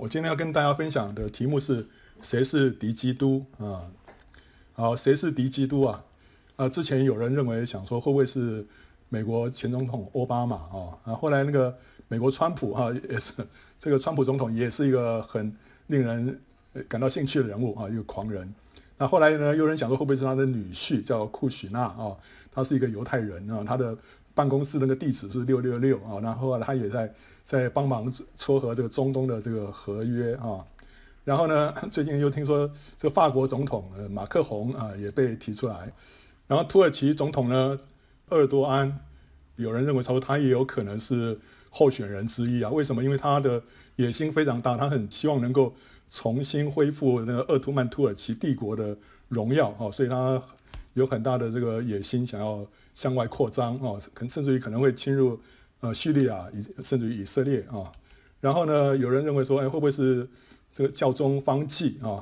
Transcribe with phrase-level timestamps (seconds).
[0.00, 1.86] 我今天要跟大家分享的题目是
[2.22, 3.84] 谁是敌基督啊？
[4.72, 6.02] 好，谁是敌基督啊？
[6.56, 8.66] 啊，之前有人认为想说会不会是
[9.10, 10.96] 美国前总统奥巴马啊？
[11.04, 11.76] 啊，后来那个
[12.08, 13.34] 美国川普哈、也是
[13.78, 15.54] 这个川普总统也是一个很
[15.88, 16.40] 令人
[16.88, 18.54] 感到兴趣的人物啊，一个狂人。
[18.96, 22.16] 那后来呢，有人想说会不会是他的女婿叫库许纳啊？
[22.50, 23.94] 他是一个犹太人啊，他的
[24.34, 26.20] 办公室那个地址是六六六啊。
[26.22, 27.12] 然后他也在。
[27.42, 30.64] 在帮忙撮合这个中东的这个合约啊，
[31.24, 35.92] 然后呢， 最近又听说这个法国总统呃马克宏啊也被提出来，
[36.46, 37.76] 然后土耳其总统呢
[38.28, 39.00] 鄂尔多安，
[39.56, 41.36] 有人认为说他也有可能是
[41.70, 42.70] 候选人之一啊？
[42.70, 43.02] 为什么？
[43.02, 43.60] 因为他的
[43.96, 45.74] 野心非常大，他很希望能够
[46.08, 50.40] 重新恢复那个鄂图曼土耳其帝国的荣耀啊，所以他
[50.94, 55.40] 有很大的这个野心，想要向外扩张啊，可甚至于可能会侵入。
[55.82, 57.90] 呃，叙利亚以甚至于以色列啊，
[58.38, 60.28] 然后呢，有人认为说，哎，会不会是
[60.74, 62.20] 这个教宗方济啊？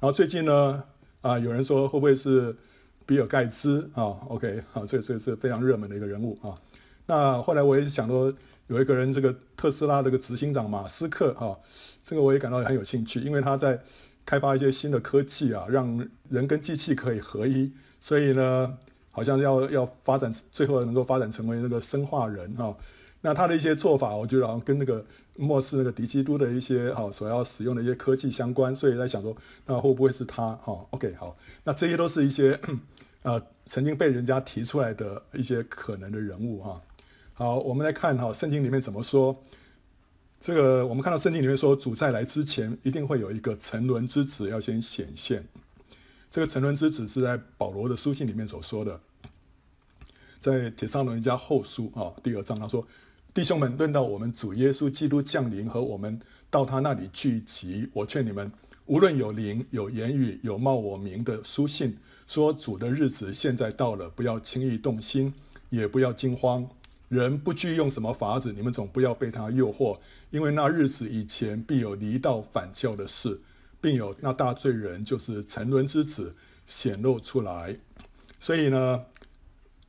[0.00, 0.82] 然后最近呢，
[1.20, 2.56] 啊，有人说会不会是
[3.04, 6.54] 比尔盖茨啊？OK，好，这个这个是非常热门的一个人物啊。
[7.04, 8.32] 那后来我也想说，
[8.68, 11.54] 有一个人，这个特斯拉这个执行长马斯克啊，
[12.02, 13.78] 这个我也感到很有兴趣，因为他在
[14.24, 18.78] 开发一些新的科技啊，让人跟机器可以合一，所以呢。
[19.14, 22.76] 好像要要发展，最后能够发展成为那个生化人哈。
[23.22, 25.02] 那他的一些做法，我觉得好像跟那个
[25.38, 29.34] 末世那个敌基督的一些哈所要使用的一些科技相关，所以在想说，
[29.64, 32.60] 那会不会是他哈？OK，好，那这些都是一些
[33.22, 36.82] 呃曾经被人家提出来的一些可能的人物哈。
[37.32, 39.34] 好，我们来看哈圣经里面怎么说。
[40.38, 45.42] 这个我们看到圣经里面说，主在来之前，一定会有一个沉沦之子要先显现。
[46.34, 49.00] 这个沉沦之子是在保罗的书信里面所说的，
[50.40, 52.84] 在帖撒罗尼迦后书啊第二章，他说
[53.32, 58.50] ：“弟兄们，论到我们主耶稣基督降临和我们到他那里聚集，我劝你们，
[58.86, 61.96] 无论有灵、有言语、有冒我名的书信，
[62.26, 65.32] 说主的日子现在到了，不要轻易动心，
[65.70, 66.68] 也不要惊慌。
[67.08, 69.96] 人不惧用什么法子，你们总不要被他诱惑，
[70.32, 73.40] 因为那日子以前必有离道反教的事。”
[73.84, 76.34] 并有那大罪人，就是沉沦之子
[76.66, 77.76] 显露出来。
[78.40, 79.04] 所以呢，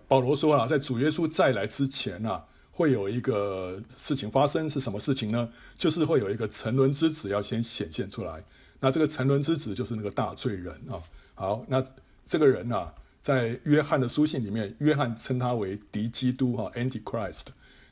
[0.06, 5.50] 保罗说啊，在主耶稣再来之前啊，会有一个事情发生，是什么事情呢？
[5.78, 8.44] 就是会有一个沉沦之子要先显现出来。
[8.82, 11.00] 那这个沉沦之子就是那个大罪人啊。
[11.34, 11.82] 好，那
[12.26, 17.44] 这个人啊，在约翰的书信里面，约翰称他为敌基督哈，Antichrist。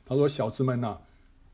[0.04, 0.98] 他说：“小子们呐，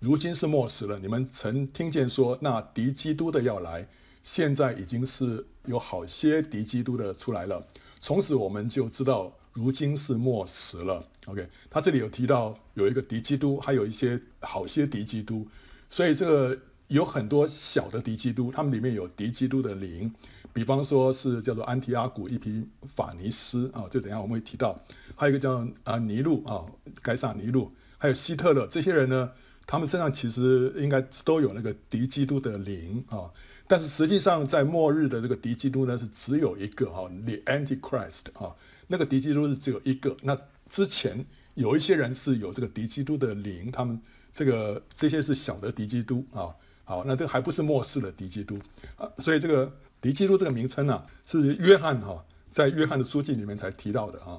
[0.01, 3.87] 如今是末时了，你们曾听见说那敌基督的要来。”
[4.33, 7.67] 现在已经是有好些敌基督的出来了，
[8.01, 11.05] 从此我们就知道如今是末时了。
[11.27, 15.49] OK，他这里有提到有一个敌基督，还有一些好些敌基督，
[15.91, 20.15] 所以这个有很多小的敌基督，他们里面有敌基督的灵，
[20.53, 22.65] 比方说是叫做安提阿古、伊皮
[22.95, 24.79] 法尼斯啊，这等下我们会提到，
[25.17, 26.65] 还有一个叫啊尼禄啊，
[27.03, 29.33] 该撒尼禄，还有希特勒，这些人呢，
[29.71, 33.31] 他们身上其实应该都有那个敌基督的灵啊。
[33.69, 38.53] 但是实际上，在末日的这个敌基督呢，是只有一个哈，the Antichrist 啊，
[38.89, 40.17] 那个敌基督是只有一个。
[40.23, 40.37] 那
[40.69, 44.01] 之前有一些人是有这个敌基督的灵，他们
[44.35, 46.51] 这个这些是小的敌基督啊。
[46.83, 48.59] 好，那这还不是末世的敌基督
[48.97, 49.09] 啊。
[49.19, 54.37] 所以这个敌基督这个名称呢，是约翰哈在约翰的书记里面才提到的啊。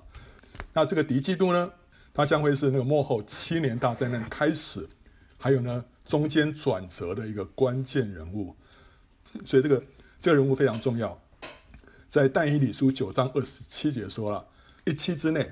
[0.73, 1.71] 那这个敌基督呢，
[2.13, 4.85] 他将会是那个末后七年大灾难开始，
[5.41, 8.55] 还有呢中间转折的一个关键人物。
[9.43, 9.83] 所以这个
[10.19, 11.19] 这个人物非常重要，
[12.09, 14.45] 在但以理书九章二十七节说了，
[14.85, 15.51] 一期之内，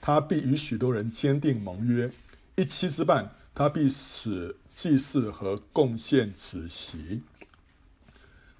[0.00, 2.08] 他必与许多人坚定盟约；
[2.56, 7.22] 一期之半，他必使祭祀和贡献止息。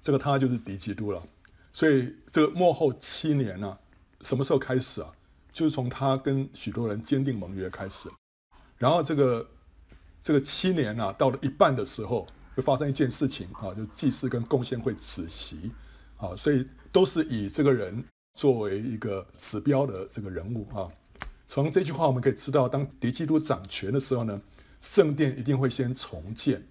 [0.01, 1.21] 这个他就是敌基督了。
[1.73, 3.77] 所以这个末后七年呢、
[4.21, 5.11] 什么时候开始啊？
[5.51, 8.09] 就是从他跟许多人坚定盟约开始。
[8.77, 9.49] 然后这个
[10.23, 12.25] 这个七年呢、啊，到了一半的时候。
[12.55, 15.71] 会发生一件事情啊，就祭祀跟贡献会止息，
[16.17, 18.03] 啊，所以都是以这个人
[18.35, 20.87] 作为一个指标的这个人物啊。
[21.47, 24.39] 从这句话我们可以知道，当敌基督掌权的时候呢，
[24.81, 26.63] 圣殿一定会先重建，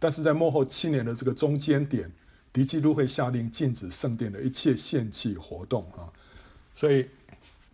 [0.00, 2.10] 但是在幕后七年的这个中间点，
[2.52, 6.10] 敌基督会下令禁止圣殿的一切献祭活动啊。
[6.74, 7.06] 所以，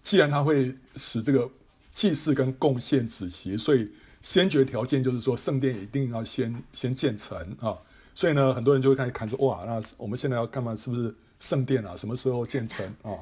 [0.03, 1.51] 既然他会使这个
[1.91, 3.91] 祭祀跟贡献止息，所以。
[4.27, 7.79] 先决条件就是说，圣殿一定要先先建成啊，
[8.13, 10.75] 所以呢，很多人就会开始看说，哇，那我们现在要干嘛？
[10.75, 11.95] 是不是圣殿啊？
[11.97, 13.15] 什么时候建成啊？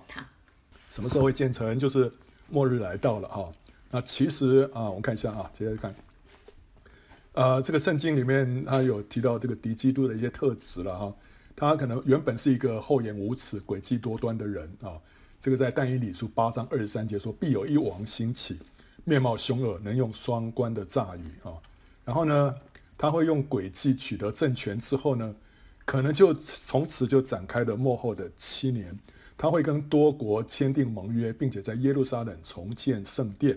[0.91, 1.79] 什么时候会建成？
[1.79, 2.11] 就是
[2.49, 3.53] 末日来到了啊。
[3.91, 5.95] 那其实啊，我们看一下啊，接着看，
[7.33, 11.15] 呃，这个圣经里面他有提到这个敌基督的一些特质了哈。
[11.55, 14.97] 他可能原本是一个厚颜无耻、诡计多端的人啊。
[15.39, 18.59] 这个在但以理书八章二十三节说，必有一王兴起，
[19.05, 21.53] 面貌凶恶，能用双关的诈语啊。
[22.05, 22.55] 然后呢，
[22.99, 25.35] 他会用诡计取得政权之后呢，
[25.85, 28.99] 可能就从此就展开了幕后的七年。
[29.37, 33.57] 他会跟多国签订盟约，并且在耶路撒冷重建圣殿。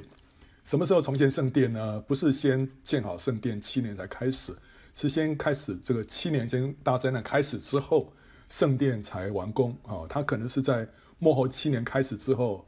[0.63, 1.99] 什么时候重建圣殿呢？
[2.01, 4.53] 不是先建好圣殿七年才开始，
[4.95, 8.11] 是先开始这个七年间大灾难开始之后，
[8.49, 10.01] 圣殿才完工啊。
[10.09, 10.88] 他可能是在
[11.19, 12.65] 幕后七年开始之后，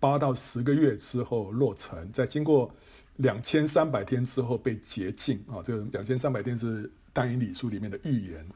[0.00, 2.70] 八到十个月之后落成，在经过
[3.16, 5.62] 两千三百天之后被洁净啊。
[5.62, 8.46] 这个两千三百天是但以理书里面的预言，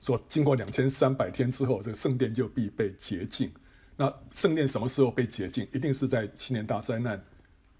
[0.00, 3.50] 说经过两千三百天之后，这个圣殿就必被洁净。
[3.96, 5.66] 那圣殿什么时候被洁净？
[5.72, 7.22] 一定是在七年大灾难。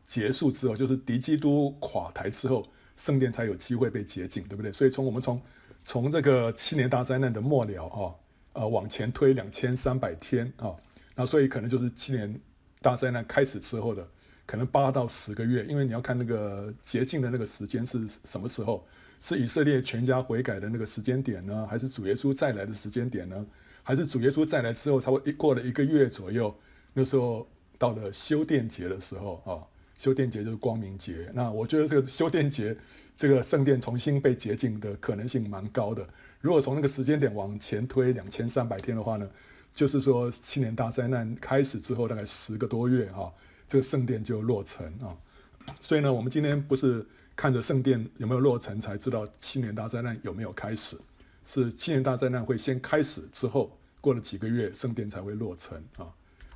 [0.06, 2.65] 结束之后，就是敌基督垮台之后，
[2.97, 4.71] 圣殿才有机会被洁净，对不对？
[4.71, 5.43] 所以从我们从
[5.85, 8.15] 从这个七年大灾难的末了啊，
[8.53, 10.77] 呃往前推两千三百天啊，
[11.16, 12.40] 那所以可能就是七年
[12.80, 14.06] 大灾难开始之后的
[14.46, 18.86] 可能八到十个月，因为你要看那个洁净的那个时间是什么时候，
[19.20, 23.44] 是以色列全家悔改的那个时间点呢，还是主耶稣再来的时间点呢？
[23.82, 26.54] 还是主耶稣再来之后，差不多一过了一个月左右，
[26.92, 29.66] 那时候到了修殿节的时候啊。
[29.98, 32.76] 修殿节就是光明节，那我觉得这个修殿节，
[33.16, 36.06] 这个圣殿重新被洁净的可能性蛮高的。
[36.38, 39.26] 如果从那个时间点往前推两千三百天的话呢，
[39.76, 43.31] 就是说七年大灾难开始之后大概十个多月哈，
[43.69, 45.14] 这个圣殿就落成啊。
[45.82, 47.06] 所以呢，我们今天不是
[47.37, 50.96] 看着圣殿有没有落成才知道七年大灾难有没有开始，
[51.44, 56.08] 是七年大灾难会先开始之后，过了几个月圣殿才会落成啊。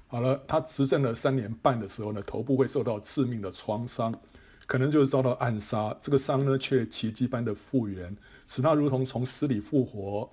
[0.06, 4.19] 好了，他执政了三年半的时候呢，头部会受到致命的创伤，
[4.67, 5.94] 可能就是遭到暗杀。
[6.00, 8.17] 这个伤呢，却奇迹般的复原，
[8.49, 10.28] 使他如同从死里复活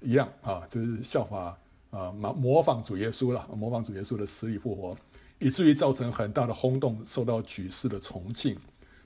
[0.00, 1.58] 一样啊，就是效法
[1.90, 4.96] 啊，模模仿主耶稣了，模仿主耶稣的死里复活，
[5.38, 8.56] 以至于造成很大的轰动，受到举世的崇敬。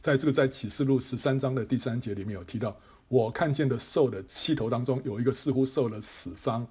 [0.00, 2.76] 在这个在启示录十三章的第三节里面有提到，
[3.08, 6.66] 我看见的兽的七头当中，有一个似乎受了死伤。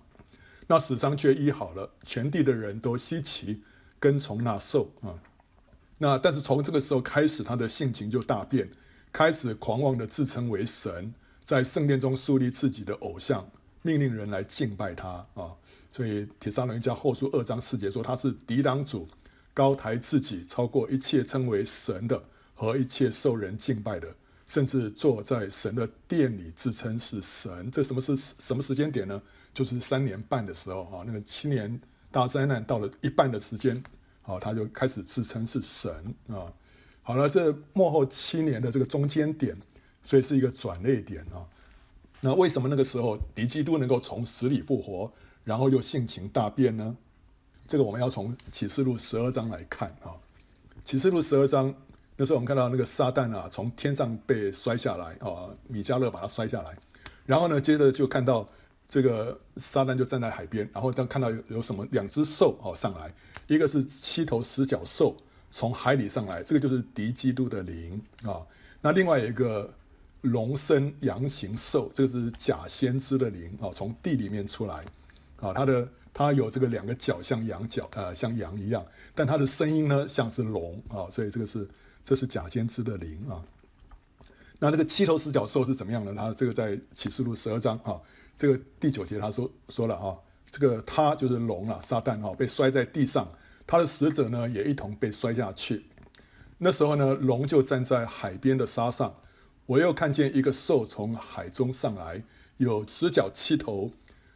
[0.68, 3.62] 那死伤却医好了，全地的人都稀奇，
[4.00, 5.18] 跟从那兽啊。
[5.98, 8.69] 那但是从这个时候开始，他的性情就大变，
[9.12, 11.13] 开始狂妄的自称为神，
[11.44, 13.50] 在圣殿中树立自己的偶像，
[13.83, 15.53] 命令人来敬拜他啊。
[15.91, 19.07] 所以帖撒罗尼迦后书二章四节说，他是抵挡主，
[19.53, 22.19] 高抬自己，超过一切称为神的
[22.56, 24.07] 和一切受人敬拜的。
[24.45, 29.19] 甚至坐在神的殿里自称是神，这什么是什么时间点呢？
[29.53, 31.79] 就是三年半的时候啊，那个七年
[32.12, 33.81] 大灾难到了一半的时间，
[34.24, 35.94] 啊，他就开始自称是神
[36.27, 36.51] 啊。
[37.01, 39.57] 好了，这幕后七年的这个中间点，
[40.03, 41.47] 所以是一个转捩点啊。
[42.25, 45.12] 那为什么那个时候敌基督能够从死里复活，
[45.44, 46.96] 然后又性情大变呢？
[47.68, 50.16] 这个我们要从启示录十二章来看啊。
[50.86, 51.74] 启示录十二章。
[52.16, 56.78] 那时候我们看到那个撒旦啊，从天上被摔下来啊，米迦勒把他摔下来，
[57.25, 58.48] 然后呢，接着就看到
[58.88, 63.12] 这个撒旦就站在海边，然后再看到有有什么两只兽哦上来，
[63.48, 65.18] 一个是七头十角兽
[65.52, 68.46] 从海里上来，这个就是敌基督的灵啊，
[68.80, 69.74] 那另外有一个
[70.24, 74.84] 龙身羊形兽，这个是假先知的灵啊，从地里面出来
[75.38, 81.65] 啊，它的它有这个两个角像羊角啊，像羊一样，但它的声音呢像是龙啊，所以这个是。
[82.06, 83.39] 这是假先知的灵啊，
[84.60, 86.13] 那那个七头十角兽是怎么样呢？
[86.13, 87.98] 他这个在启示录十二章啊，
[88.36, 90.13] 这个第九节他说说了啊，
[90.51, 93.25] 这个他就是龙啊，撒旦啊，被摔在地上，
[93.65, 95.86] 他的使者呢也一同被摔下去。
[96.58, 99.15] 那时候呢，龙就站在海边的沙上，
[99.65, 102.24] 我又看见一个兽从海中上来，
[102.58, 103.91] 有十角七头，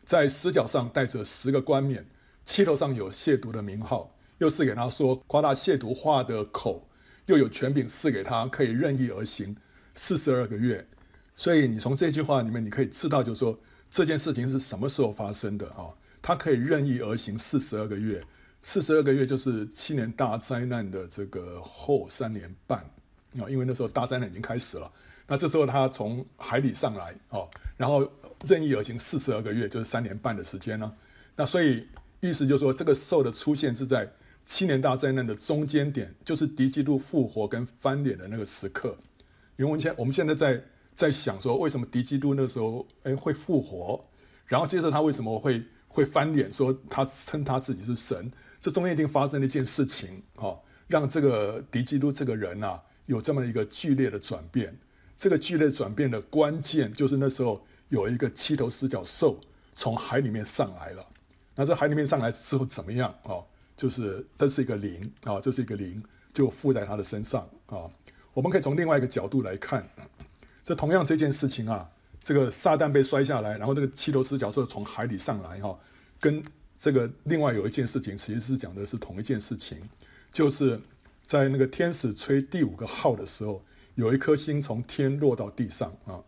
[0.06, 2.06] 在十角上带着十个冠冕，
[2.46, 6.88] 七头上有亵渎的名号，又是给他说夸大亵渎话的口。
[7.26, 9.54] 又有权柄赐给他，可以任意而行
[9.96, 10.88] 四十二个月。
[11.36, 13.60] 所以你从这句话里面，你可以知道，就是说
[13.92, 15.92] 这件事情是什么时候发生的啊？
[16.22, 18.24] 他可以任意而行四十二个月，
[18.64, 22.80] 四十二个月就是七年大灾难的这个后三年半
[23.42, 24.90] 啊，因为那时候大灾难已经开始了。
[25.28, 28.10] 那这时候他从海里上来哦，然后
[28.46, 30.92] 任意而行四十二个月，就是三年半的时间呢。
[31.36, 31.86] 那所以
[32.22, 34.10] 意思就是说，这个兽的出现是在。
[34.50, 38.98] 七年大灾难的中间点，就是敌基督复活跟翻脸的那个时刻。
[39.58, 40.64] 因为我们现我们现在在
[40.96, 44.02] 在想说，为什么敌基督那时候诶会复活，
[44.46, 48.32] 然后接着他为什么会会翻脸，说他称他自己是神？
[48.62, 50.58] 这中间一定发生了一件事情，哦，
[50.88, 54.74] 让这个敌基督这个人呐、啊、有这么一个剧烈的转变。
[55.18, 59.40] 这个剧烈转变的关键就是那时候有一个七头四角兽
[59.76, 61.06] 从海里面上来了。
[61.56, 63.42] 那这海里面上来之后怎么样啊？
[63.76, 67.90] 就是这是一个灵啊，这是一个灵，就附在他的身上啊。
[68.34, 69.88] 我们可以从另外一个角度来看，
[70.64, 71.90] 这同样这件事情啊，
[72.22, 75.80] 这个撒旦被摔下来，然后这个七头四角兽从海里上来哈，
[76.20, 76.44] 跟
[76.78, 79.80] 这个另外有一件事情，其实是讲的是同一件事情，
[80.32, 80.80] 就是
[81.26, 83.64] 在那个天使吹第五个号的时候，
[83.98, 86.22] 有一颗星从天落到地上啊，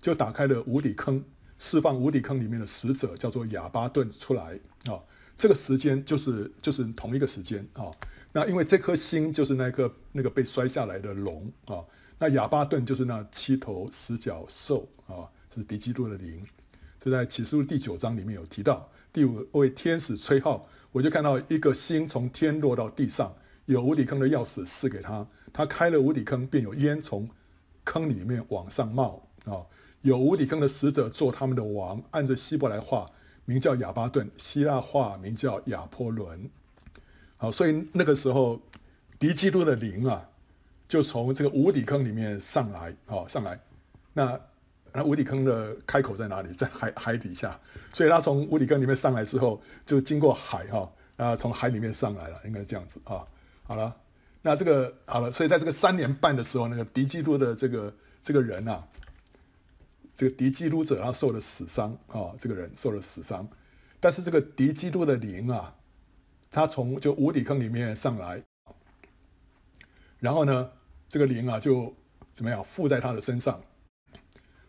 [0.00, 1.22] 就打开了无底坑。
[1.58, 4.56] 释放无底坑里面的使者叫做亚巴顿出来
[4.86, 5.02] 啊，
[5.36, 7.90] 这个时间就是就是同一个时间啊。
[8.32, 11.82] 那因为这颗星就是那颗那个被摔下来的龙啊，
[12.20, 16.46] 那亚巴顿就是那七头十角兽啊，是敌基督的灵。
[17.00, 23.34] 这在启示录第九章里面有提到，第五位天使吹号，我就看到一个星从天落到地上，
[23.66, 27.28] 有无底坑的钥匙赐给他，他开了无底坑，便有烟从
[27.84, 29.64] 坑里面往上冒啊。
[30.02, 33.04] 有无底坑的使者做他们的王，按着希伯来话
[33.44, 36.48] 名叫亚巴顿，希腊话名叫亚波伦。
[37.36, 38.60] 好，所以那个时候
[39.18, 40.28] 敌基督的灵啊，
[40.86, 43.58] 就从这个无底坑里面上来，哦，上来。
[44.12, 44.40] 那
[44.92, 46.52] 那无底坑的开口在哪里？
[46.52, 47.58] 在海海底下。
[47.92, 53.26] 所以他从无底坑里面上来之后，就经过海哈，然后从海里面上来了，应该这样子啊。
[53.64, 53.94] 好了，
[54.42, 58.86] 那这个好了，所以在这个三年半的时候，那个敌基督的这个这个人啊。
[60.14, 63.48] 这个敌基督者他受了死伤啊，这个人受了死伤，
[64.00, 65.72] 但是这个敌基督的灵啊，
[66.50, 68.42] 他从就无底坑里面上来，
[70.18, 70.72] 然后呢，
[71.08, 71.94] 这个灵啊就
[72.34, 73.62] 怎么样附在他的身上，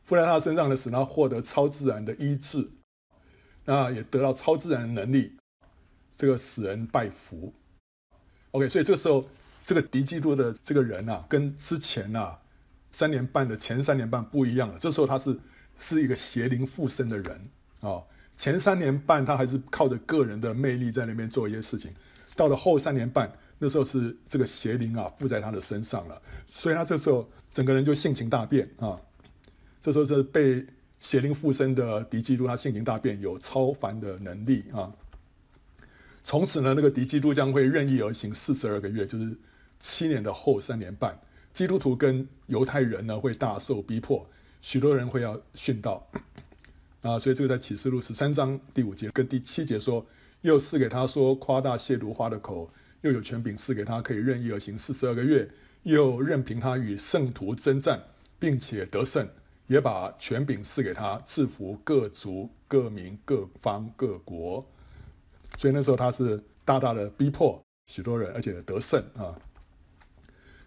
[0.04, 2.70] 附在他身上的使他获得超自然的医治，
[3.66, 5.36] 那也得到超自然的能力，
[6.16, 7.52] 这个使人拜服。
[8.52, 9.28] OK，所以这个时候
[9.70, 12.40] 这个敌基督的这个人啊，跟之前啊。
[12.92, 15.40] 三年半的前三年半不一样了，这时候他是
[15.80, 17.50] 是一个邪灵附身的人
[17.82, 18.02] 啊、
[18.36, 21.92] 前三年半他还是靠着个人的魅力在那边做一些事情，
[22.36, 26.20] 到了后三年半，那时候是这个邪灵啊附在他的身上了，
[26.52, 29.00] 所以他这时候整个人就性情大变啊、
[29.80, 30.66] 这时候是被
[31.00, 34.92] 邪灵附身的敌基督，他性情大变，有超凡的能力啊。
[36.24, 39.38] 从此呢，那个敌基督将会任意而行四十二个月，就是
[39.80, 41.20] 七年的后三年半。
[41.52, 44.26] 基督徒跟犹太人呢会大受逼迫，
[44.62, 46.08] 许多人会要殉道
[47.02, 50.06] 啊，所以这个在启示录十三章第五节跟第七节说，
[50.42, 52.72] 又赐给他说夸大亵渎话的口，
[53.02, 55.50] 又有权柄赐给他可以任意而行四十二个月，
[55.84, 58.02] 又任凭他与圣徒征战，
[58.38, 59.28] 并且得胜，
[59.68, 64.66] 也把权柄赐给他制服各族各民各方各国，
[65.58, 69.36] 所以那时候他是大大的逼迫许多人，而且得胜啊。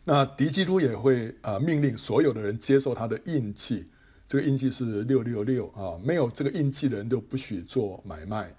[0.04, 3.87] 那敌基督也会啊命令所有的人接受他的印记，
[4.26, 8.52] 这个印记是六六六啊，没有这个印记的人都不许做买卖。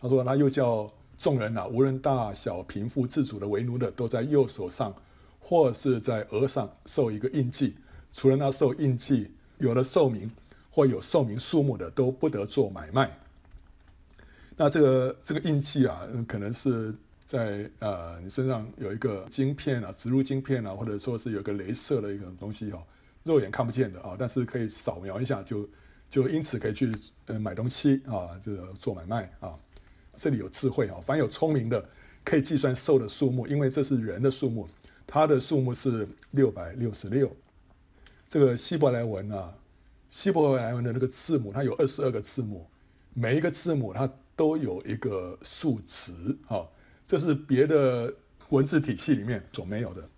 [0.00, 4.92] 他说，他又叫众人呐，无论大小贫富自主的为奴的，都在右手上
[5.38, 7.76] 或是在额上受一个印记，
[8.12, 10.28] 除了那受印记有了寿命
[10.68, 13.16] 或有寿命数目的，都不得做买卖。
[14.56, 16.92] 那这个这个印记啊，可能是。
[17.26, 22.80] 在呃，你身上有一个晶片啊，植入晶片啊，或者说是有个镭射的一个东西、哦，
[23.24, 25.68] 肉眼看不见的啊，但是可以扫描一下就
[26.08, 26.88] 就因此可以去
[27.26, 29.58] 呃买东西啊，这个做买卖啊。
[30.14, 31.84] 这里有智慧啊，凡有聪明的
[32.24, 34.68] 可以计算兽的数目，因为这是人的数目，
[35.04, 37.34] 它的数目是六百六十六。
[38.28, 39.52] 这个希伯来文啊，
[40.10, 42.64] 希伯来文的那个字母，它有二十二个字母，
[43.14, 46.12] 每一个字母它都有一个数值
[46.46, 46.64] 啊。
[47.06, 48.12] 这是别的
[48.48, 50.08] 文字体系里面所没有的，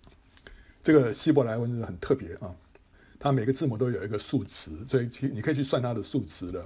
[0.81, 2.55] 这个希伯来文字很特别啊，
[3.19, 6.65] 它每个字母都有一个数值，所以其你可以去算它的数值的。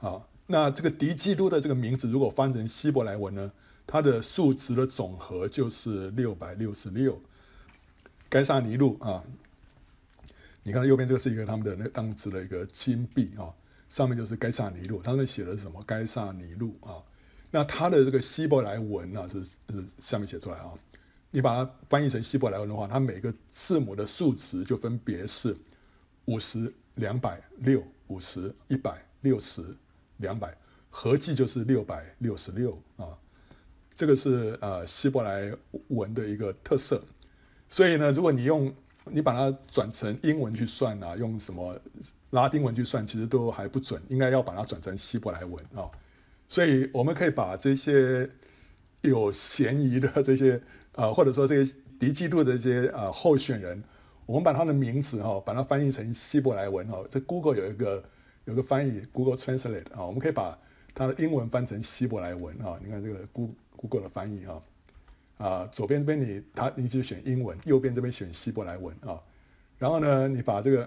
[0.00, 3.52] 啊，那这个敌基督的这个名字如果翻成希伯来文呢，
[3.86, 7.20] 它的数值的总和就是六百六十六。
[8.28, 9.22] 该撒尼路啊，
[10.62, 13.52] 你看右边这个是一个他们的那当时的一个金币啊，
[13.90, 15.82] 上面就是该撒尼路，他们写的是什么？
[15.86, 16.96] 该撒尼路啊。
[17.54, 20.72] 那它的这个希伯来文啊，是是下面写出来啊。
[21.30, 25.54] 你把它翻译成希伯来文的话，它每个字母的数值就分别是
[26.24, 29.62] 五十、两百、六、五十、一百、六十、
[30.16, 30.56] 两百，
[30.88, 33.06] 合计就是六百六十六啊。
[33.94, 35.52] 这个是呃希伯来
[35.88, 37.02] 文的一个特色。
[37.68, 41.78] 所以呢，如果你用你把它转成英文去算啊，用什么
[42.30, 45.84] 拉丁文去算，其实都还不准，应该要把它转成希伯来文啊。
[46.52, 48.28] 所以我们可以把这些
[49.00, 50.60] 有嫌疑的 这些
[50.94, 53.82] 啊、或者说这些敌基督的这些啊、候选人，
[54.26, 57.02] 我们把他的名字哈，把它翻译成希伯来文哈。
[57.08, 58.04] 这 Google 有一个
[58.44, 60.58] 有一个翻译 Google Translate 啊，我们可以把
[60.94, 62.78] 它的英文翻成希伯来文啊。
[62.84, 64.62] 你看这个 Google Google 的翻译哈，
[65.38, 69.18] 啊，左边这边你它你就选英文，右边这边选希伯来文啊。
[69.78, 70.86] 然后呢，你把这个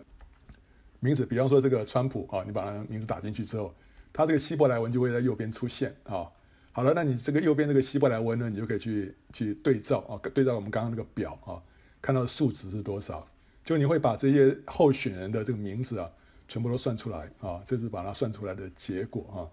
[0.99, 3.73] 名字，比方说这个川普啊，你把他名字打进去之后，
[4.15, 6.31] 它这个希伯来文就会在右边出现啊。
[6.71, 11.61] 好了，那你这个右边这个希伯来文呢，你就可以去去对照啊，对照我们刚刚那个表啊，
[12.01, 13.27] 看到数值是多少，
[13.63, 16.09] 就你会把这些候选人的这个名字啊，
[16.47, 19.51] 全部都算出来啊，这是把它算出来的结果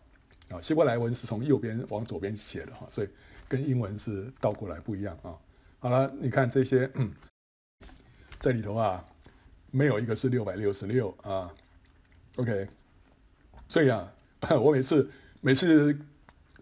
[0.49, 3.09] 啊，啊，希伯来文是从右边往左边写的哈，所以
[3.49, 5.35] 跟英文是倒过来不一样啊。
[5.78, 7.12] 好了，你看这些，嗯，
[8.38, 9.04] 在里头啊，
[9.71, 11.52] 没有一个是六百六十六啊
[12.37, 12.69] ，OK，
[13.69, 14.12] 所以啊，
[14.61, 15.99] 我每次每次。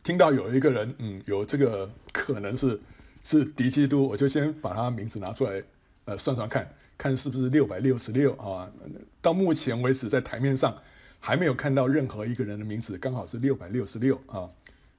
[0.02, 2.80] 听到有一个人，嗯，有这个可能是
[3.22, 5.62] 是敌基督，我就先把他名字拿出来，
[6.06, 8.66] 呃，算算看，看是不是六百六十六啊？
[9.20, 10.74] 到目前为止，在台面上
[11.18, 14.48] 还没有看到任何一个人的名字刚好是六百六十六啊。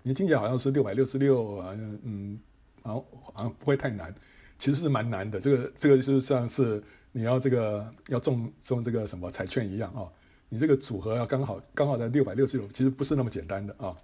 [0.04, 2.40] 你听起来好像是六百六十六啊，嗯，
[2.84, 4.14] 好像好像不会太难，
[4.60, 5.40] 其实是蛮难的。
[5.40, 10.06] 这个这个就像是你要这个要中中这个什么彩券一样啊，
[10.53, 13.96] 你这个组合要刚好刚好在六百六十六，其实不是那么简单的啊。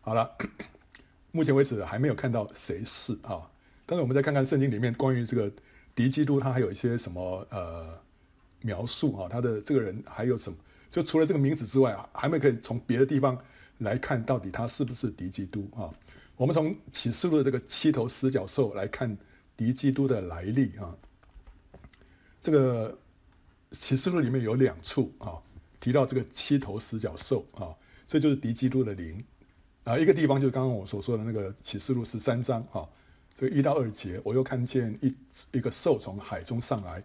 [0.00, 0.30] 好了，
[1.32, 3.50] 目前为止还没有看到谁是啊，
[3.84, 5.50] 但是我们再看看圣经里面关于这个
[5.96, 7.98] 敌基督，他还有一些什么呃
[8.60, 9.28] 描述啊？
[9.28, 10.56] 他的这个人还有什么？
[10.92, 13.36] 就除了这个名字之外，还没可以从别的地方
[13.78, 15.90] 来看到底他是不是敌基督啊？
[16.36, 19.18] 我们从启示录的这个七头十角兽来看
[19.56, 20.94] 敌基督的来历啊。
[22.40, 22.96] 这个
[23.72, 25.34] 启示录里面有两处啊
[25.80, 27.74] 提到这个七头十角兽啊，
[28.08, 29.22] 这就是敌基督的灵。
[29.84, 32.82] 啊，一个地方就是刚刚我所说的那个启示录十三章啊，
[33.32, 35.14] 这个一到二节，我又看见一
[35.52, 37.00] 一个兽从海中上来，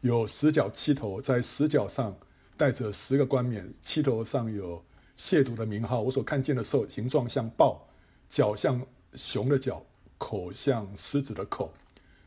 [0.00, 2.12] 有十角七头，在十角上
[2.56, 4.84] 带着十个冠冕，七头上有
[5.16, 6.00] 亵渎的名号。
[6.00, 7.86] 我所看见的兽形状像豹，
[8.28, 9.80] 脚像熊的脚，
[10.18, 11.72] 口像狮子的口。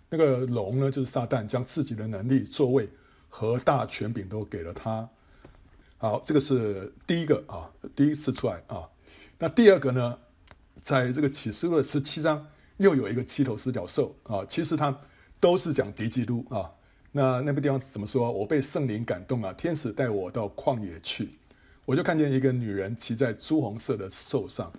[0.09, 2.87] 那个龙呢，就是撒旦，将自己的能力、座位
[3.27, 5.09] 和大权柄都给了他。
[5.99, 8.87] 好，这个是第一个啊，第一次出来啊。
[9.39, 10.19] 那第二个呢，
[10.79, 14.95] 在这个启示录十七章又有一个七头四角兽啊，其实它
[15.39, 16.69] 都是讲敌基督啊。
[17.11, 18.31] 那那个地方怎么说？
[18.31, 21.29] 我被圣灵感动啊，天使带我到旷野去，
[21.85, 24.71] 我就看见一个女人骑在朱红色的兽上，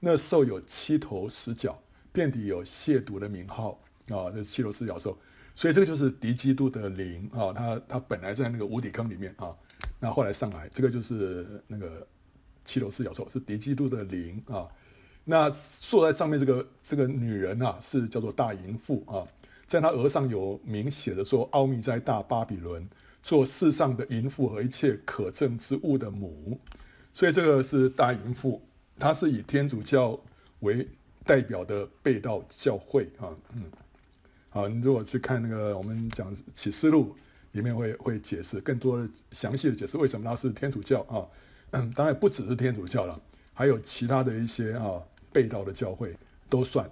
[0.00, 1.80] 那兽有七头十角，
[2.12, 5.16] 遍体有亵渎的名号啊，这是七头四角兽。
[5.54, 9.54] 所以这个就是敌基督的灵啊，他他本来在那个无底坑里面啊，
[10.00, 12.06] 那后来上来，这个就是那个。
[12.66, 14.66] 七头四角兽是敌基督的灵啊，
[15.24, 19.20] 那坐在上面这个这个女人啊，是叫做大淫妇啊，
[19.66, 22.88] 在她额上有名写着说：“奥秘在大巴比伦，
[23.22, 26.58] 做世上的淫妇和一切可憎之物的母。”
[27.12, 28.62] 所以这个是大淫妇，
[28.98, 30.18] 她是以天主教
[30.60, 30.88] 为
[31.26, 33.62] 代表的被道教会啊，嗯，
[34.48, 37.14] 好，你如果去看那个我们讲启示录
[37.54, 41.26] 里面会会解释更多的详细的解释为什么它是天主教啊。
[41.92, 43.20] 当然不只是天主教了，
[43.52, 46.16] 还有其他的一些啊被道的教会
[46.48, 46.88] 都算。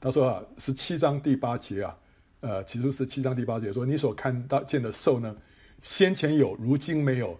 [0.00, 1.98] 他说啊，十七章第八节啊，
[2.40, 5.36] 呃，其实是七章第八节说，你所看到见的兽呢，
[5.82, 7.36] 先前有，如今没有，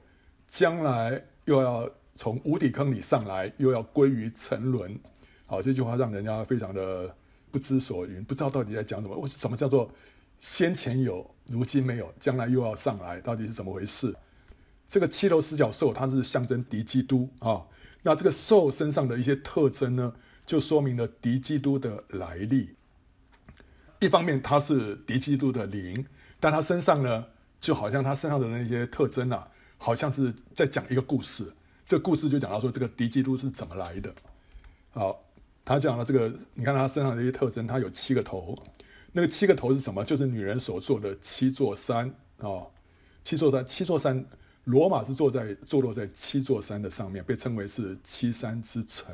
[0.48, 4.98] 将来又要从无底坑里上来，又要归于沉沦。
[5.46, 7.14] 好，这句话让人家非常的
[7.52, 9.16] 不知所云，不知道到底在讲什么。
[9.16, 9.88] 我什么叫做
[10.40, 14.14] 先前有，如今没有，将来又要上来，到底是怎么回事？
[14.88, 17.66] 这个七头十角兽，它是象征敌基督啊。
[18.02, 20.14] 那这个兽身上的一些特征呢，
[20.46, 22.76] 就说明了敌基督的来历。
[23.98, 26.06] 一方面，它是敌基督的灵，
[26.38, 27.26] 但它身上呢，
[27.60, 31.52] 就好像它身上的那些特征啊，好像是在讲一个故事。
[31.84, 34.14] 这个故事就讲到说，这个敌基督是怎么来的。
[34.92, 35.24] 好，
[35.64, 38.56] 他讲了这个，你看他身上的一些特征，他有七个头。
[39.12, 40.04] 那个七个头是什么？
[40.04, 42.66] 就是女人所坐的七座山啊，
[43.24, 44.24] 七座山，七座山。
[44.64, 49.10] 罗马是坐在坐落在七座山的上面，被称为是七山之城，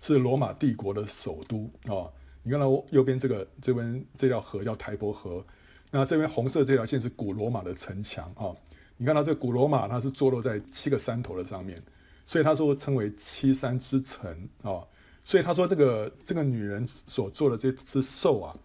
[0.00, 2.08] 是罗马帝国的首都啊。
[2.42, 5.44] 你看到右边这个这边这条河叫台伯河，
[5.90, 8.56] 那这边红色这条线是古罗马的城墙啊。
[8.96, 11.80] 你看到这古罗马它是坐落在七个山头的上面，
[12.24, 14.80] 所以他说称为七山之城啊。
[15.24, 18.56] 所以他说这个这个女人所坐的这只兽啊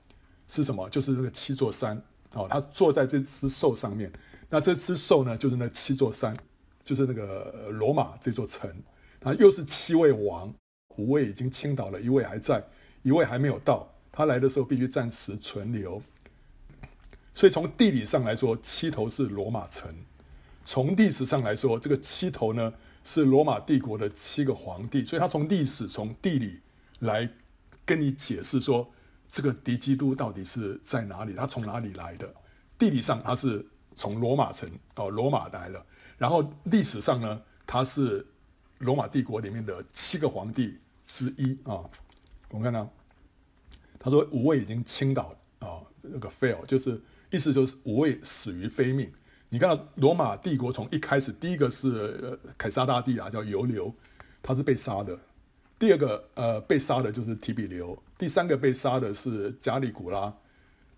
[0.47, 0.89] 是什么？
[0.89, 1.95] 就是那个七座山
[2.31, 4.11] 啊，他坐在这只兽上面。
[4.49, 6.35] 那这只兽呢，就是那七座山，
[6.83, 8.69] 就是那个罗马这座城，
[9.23, 10.53] 啊，又是七位王，
[10.97, 12.63] 五位已经倾倒了，一位还在，
[13.01, 13.91] 一位还没有到。
[14.11, 16.01] 他来的时候必须暂时存留。
[17.33, 19.91] 所以从地理上来说，七头是罗马城；
[20.63, 25.03] 从历史上来说，这个七头呢是罗马帝国的七个皇帝。
[25.03, 26.61] 所以他从历史、从地理
[26.99, 27.29] 来
[27.83, 28.89] 跟你解释说，
[29.35, 31.33] 这个敌基督到底是在哪里？
[31.33, 32.33] 他从哪里来的？
[32.77, 35.85] 地理上他是从罗马城哦，罗马来了。
[36.17, 38.25] 然后历史上呢，他是
[38.77, 41.83] 罗马帝国里面的七个皇帝之一啊。
[42.47, 42.89] 我们看到
[43.99, 49.11] 他说五位已经倾倒啊，那个 fail 就是意思就是五位死于非命。
[49.49, 53.93] 你看到罗马帝国从一开始，第一个是凯撒大帝啊，叫尤留，
[54.41, 55.19] 他是被杀的。
[55.77, 60.33] 第二个呃被杀的就是提比留，第三个被杀的是加里古拉，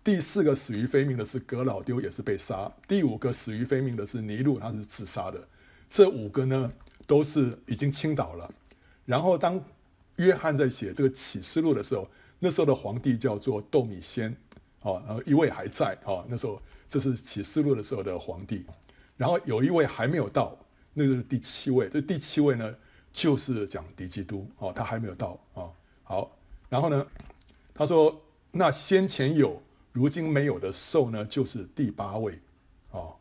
[0.03, 2.71] 第四个死于非命的是格老丢，也是被杀。
[2.87, 5.47] 第五个死于非命的是尼禄，他是自杀的。
[5.89, 6.71] 这五个呢
[7.05, 8.53] 都是已经倾倒了。
[9.05, 9.63] 然后当
[10.17, 12.07] 约翰在写这个启示录的时候，
[12.39, 14.35] 那时候的皇帝叫做窦米先，
[14.81, 18.65] 哦，然后一位还在，哦，那时候这是启示录的时候的皇帝。
[19.15, 20.55] 然后有一位还没有到，
[20.93, 21.89] 那个是第七位。
[21.89, 22.75] 这第七位呢？
[23.13, 25.73] 就是讲敌基督哦，他还没有到啊、哦。
[26.03, 26.36] 好，
[26.69, 27.07] 然后呢，
[27.73, 32.39] 他说那先前有，如今没有的兽呢，就是第八位
[32.91, 33.15] 哦。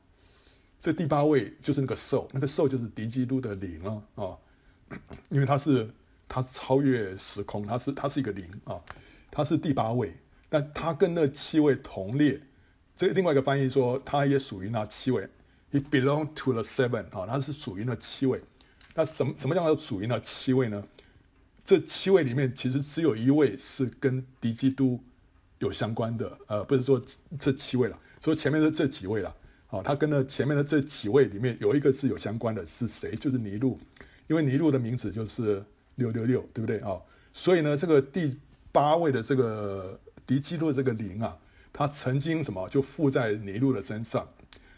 [0.80, 4.38] 这第八位就是那个兽，那个兽就是敌基督的灵啊、哦，
[5.30, 5.90] 因为他是
[6.28, 8.80] 他超越时空，他是他是一个灵啊，
[9.30, 10.14] 他、是第八位，
[10.48, 12.40] 但他跟那七位同列。
[12.96, 15.28] 这另外一个翻译说，他也属于那七位
[15.72, 18.40] ，He belong to the seven 啊、哦，他是属于那七位。
[18.94, 20.82] 那什么什么叫做属于那七位呢？
[21.66, 25.00] 这七位里面，其实只有一位是跟敌基督
[25.58, 27.02] 有相关的，呃，不是说
[27.40, 29.34] 这七位了，说前面的这几位了。
[29.66, 33.16] 好，他跟那前面的这几位里面有一个是有相关的，是谁？
[33.16, 33.80] 就是尼禄，
[34.28, 35.60] 因为尼禄的名字就是
[35.96, 36.96] 六六六，对不对啊？
[37.32, 38.38] 所以呢，这个第
[38.70, 41.36] 八位的这个敌基督的这个灵啊，
[41.72, 44.24] 他曾经什么就附在尼禄的身上，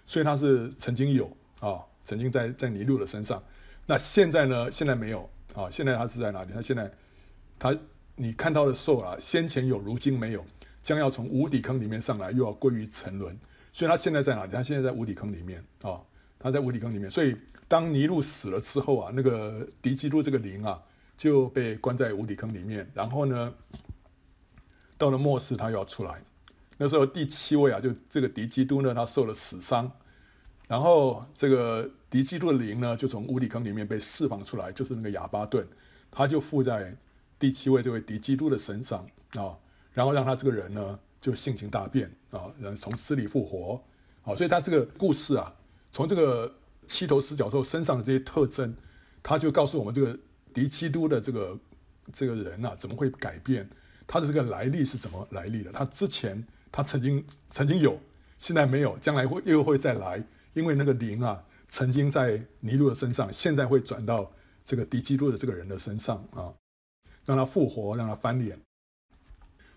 [0.06, 3.42] 所以他是曾经有啊，曾经在在尼禄的身上。
[3.84, 4.72] 那现在呢？
[4.72, 5.68] 现在没有啊！
[5.70, 6.52] 现在他是在哪里？
[6.52, 6.90] 他现在，
[7.58, 7.76] 他
[8.14, 10.44] 你看到的兽啊，先前有，如今没有，
[10.82, 13.36] 将要从无底坑里面上来，又要归于沉沦。
[13.72, 14.52] 所以他现在在哪里？
[14.52, 16.00] 他现在在无底坑里面啊！
[16.38, 17.10] 他在无底坑里面。
[17.10, 20.80] 所以当尼禄死了之后啊，那个敌基督这个灵啊，
[21.16, 22.88] 就被关在无底坑里面。
[22.94, 23.52] 然后呢，
[24.96, 26.22] 到了末世，他又要出来。
[26.76, 29.90] 那时候第七位啊，就这个敌基督呢，他受了死伤。
[30.68, 35.66] 然后这个敌基督的灵呢，就从无底坑里面被释放出来，就是那个亚巴顿，
[36.10, 36.96] 他就附在
[37.38, 39.56] 第七位这位敌基督的身上啊，
[39.92, 43.82] 然后让他这个人呢就性情大变啊，然后从死里复活，
[44.22, 45.54] 好，所以他这个故事啊，
[45.90, 46.52] 从这个
[46.86, 48.74] 七头四脚兽身上的这些特征，
[49.22, 50.18] 他就告诉我们这个
[50.54, 51.58] 敌基督的这个
[52.12, 53.68] 这个人啊，怎么会改变？
[54.06, 55.70] 他的这个来历是怎么来历的？
[55.70, 56.42] 他之前
[56.72, 58.00] 他曾经曾经有，
[58.38, 60.24] 现在没有，将来会又会再来。
[60.54, 64.32] 因为那个灵啊，曾经在尼禄的身上，现在会转到
[64.64, 66.52] 这个敌基督的这个人的身上啊，
[67.24, 68.58] 让他复活，让他翻脸。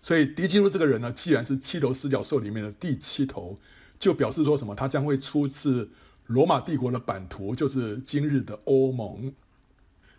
[0.00, 3.56] 所以敌基督这个人呢，既然是七头四角兽里面的第七头，
[3.98, 4.74] 就表示说什么？
[4.74, 5.88] 他将会出自
[6.26, 9.32] 罗马帝国的版图，就是今日的欧盟。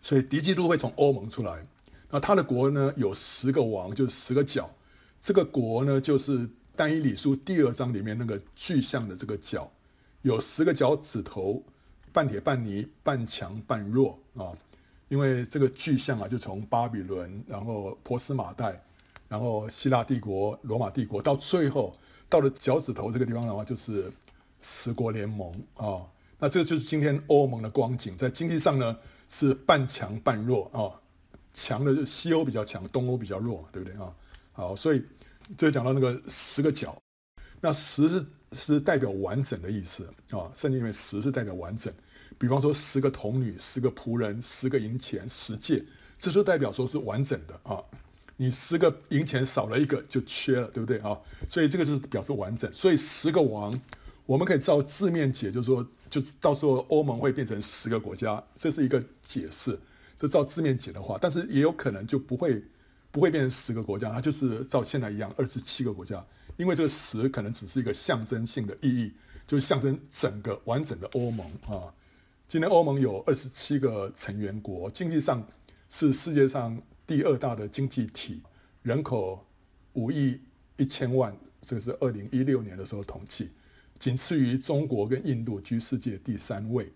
[0.01, 1.65] 所以敌基督会从欧盟出来。
[2.09, 4.69] 那他的国呢，有十个王，就是十个角。
[5.19, 9.71] 这个国呢，就是但以理书第二章里面那个具象的这个角。
[10.23, 11.61] 有十个脚趾头，
[12.11, 14.51] 半铁半泥，半强半弱啊！
[15.09, 18.81] 因为这个巨象啊，就从巴比伦，然后波斯马代，
[19.27, 21.93] 然后希腊帝国、罗马帝国，到最后
[22.29, 24.09] 到了脚趾头这个地方的话，就是
[24.61, 26.01] 十国联盟啊。
[26.39, 28.97] 那这个就是今天欧盟的光景，在经济上呢
[29.29, 30.87] 是半强半弱啊，
[31.53, 34.09] 强的就西欧比较强，东欧比较弱，对不对啊？
[34.53, 35.03] 好，所以
[35.57, 36.97] 这讲到那个十个脚，
[37.63, 38.25] 那十是。
[38.55, 41.91] 是代表完整的意思啊，圣经里面十是代表完整，
[42.37, 45.83] 比方说十个童女、十个仆人、十个银钱、十诫，
[46.19, 47.81] 这就代表说是完整的啊。
[48.37, 51.17] 你十个银钱少了一个就缺了，对不对啊？
[51.49, 52.71] 所以这个就是表示完整。
[52.75, 53.73] 所以十个王，
[54.27, 59.79] 我们可以照字面解，就是说，就到时候欧盟会变成十个国家，这是一个解释。
[60.15, 62.63] 这照字面解的话，但是也有可能就不会
[63.09, 66.23] 不会变成十个国家，它就是照现在一样二十七个国家。
[66.55, 69.11] 因为这个十可能只是一个象征性的意义，
[69.47, 71.91] 就是象征整个完整的欧盟啊。
[72.47, 75.43] 今天欧盟有二十七个成员国，经济上
[75.89, 78.43] 是世界上第二大的经济体，
[78.83, 79.43] 人口
[79.93, 80.39] 五亿
[80.77, 83.49] 一千万，这个是二零一六年的时候统计，
[83.97, 86.87] 仅次于中国跟印度，居世界第三位。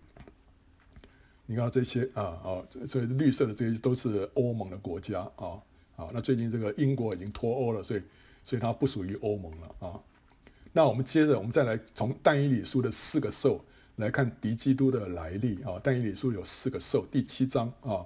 [1.46, 5.58] 你看这些啊啊，所以绿色的这些都是欧盟的国家啊
[5.96, 6.06] 啊。
[6.12, 8.02] 那最近这个英国已经脱欧了，所以。
[8.48, 10.00] 所以它不属于欧盟了啊。
[10.72, 13.62] 那我们接着我们再来从但以理书的四个兽
[13.96, 15.78] 来看敌基督的来历啊。
[15.82, 18.00] 但以理书有四个兽，第七章啊，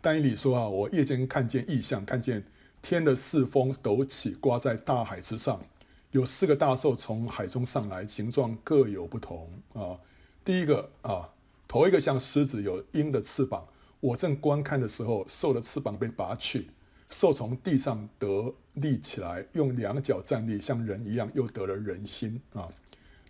[0.00, 2.42] 但以理说啊，我夜间看见异象，看见
[2.80, 5.60] 天的四风陡起，刮在大海之上，
[6.12, 10.00] 有四个大兽从海中上来，形状各有不同啊。
[10.42, 11.28] 第一个啊，
[11.68, 13.62] 头一个像狮子，有鹰的翅膀。
[14.00, 16.70] 我正观看的时候，兽的翅膀被拔去，
[17.12, 22.68] 兽从地上得立起来，用两脚站立，像人一样，又得了人心啊。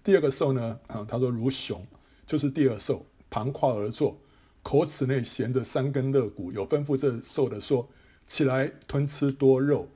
[0.04, 1.84] 第二个兽呢，啊，他说如熊，
[2.24, 4.16] 就是第二兽，盘跨而坐，
[4.62, 7.88] 口齿内衔着三根肋骨，有吩咐这兽的说：
[8.28, 9.88] 起来吞吃多肉。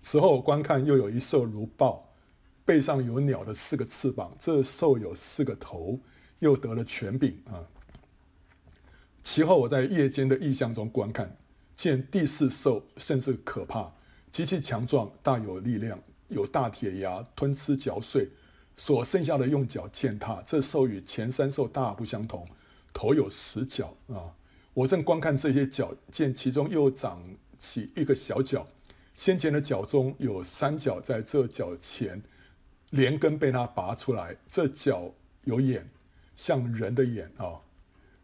[0.00, 2.08] 此后观看，又有一兽如豹，
[2.64, 6.00] 背上有鸟的四个翅膀，这兽有四个头，
[6.38, 7.60] 又得了权柄啊。
[9.22, 11.36] 其后，我在夜间的异象中观看，
[11.76, 13.92] 见第四兽甚是可怕，
[14.30, 18.28] 极其强壮，大有力量，有大铁牙，吞吃嚼碎，
[18.76, 20.42] 所剩下的用脚践踏。
[20.46, 22.46] 这兽与前三兽大不相同，
[22.94, 24.32] 头有十角啊！
[24.72, 27.22] 我正观看这些角，见其中又长
[27.58, 28.66] 起一个小角，
[29.14, 32.22] 先前的角中有三角，在这角前
[32.90, 35.12] 连根被它拔出来，这角
[35.44, 35.86] 有眼，
[36.36, 37.60] 像人的眼啊。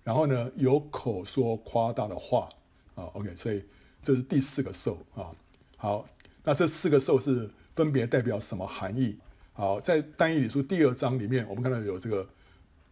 [0.03, 2.49] 然后呢，有口说夸大的话
[2.95, 3.65] 啊，OK，所以
[4.03, 5.31] 这是第四个兽啊。
[5.77, 6.05] 好，
[6.45, 9.19] 那这四个兽是分别代表什么含义？
[9.53, 12.29] 好，在但以理书第二章里面，我们看到有这个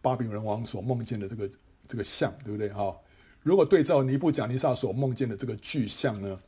[0.01, 1.49] 巴比伦王所梦见的这个
[1.87, 2.69] 这个像，对不对？
[2.69, 2.95] 哈，
[3.43, 6.39] 如果对照尼布甲尼撒所梦见的这个巨像呢，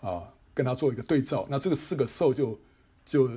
[0.00, 2.58] 啊，跟他做一个对照，那这个四个兽就
[3.04, 3.30] 就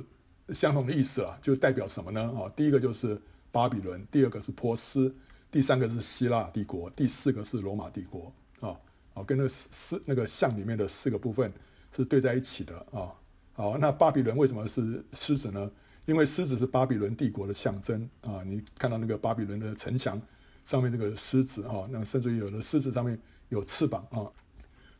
[0.48, 2.20] 相同的意思了，就代表什么呢？
[2.36, 5.14] 啊，第一个就是巴比伦，第二个是波斯。
[5.50, 8.74] 第三个是希腊帝国，第四个是罗马帝国啊，
[9.14, 11.52] 哦，跟那个四那个像里面的四个部分
[11.90, 13.10] 是对在一起的啊。
[13.54, 15.70] 好，那巴比伦为什么是狮子呢？
[16.06, 18.42] 因为狮子是巴比伦帝国的象征啊。
[18.44, 20.20] 你看到那个巴比伦的城墙
[20.64, 24.26] 上面那个狮子啊，那甚至于有的狮子上面有翅膀啊，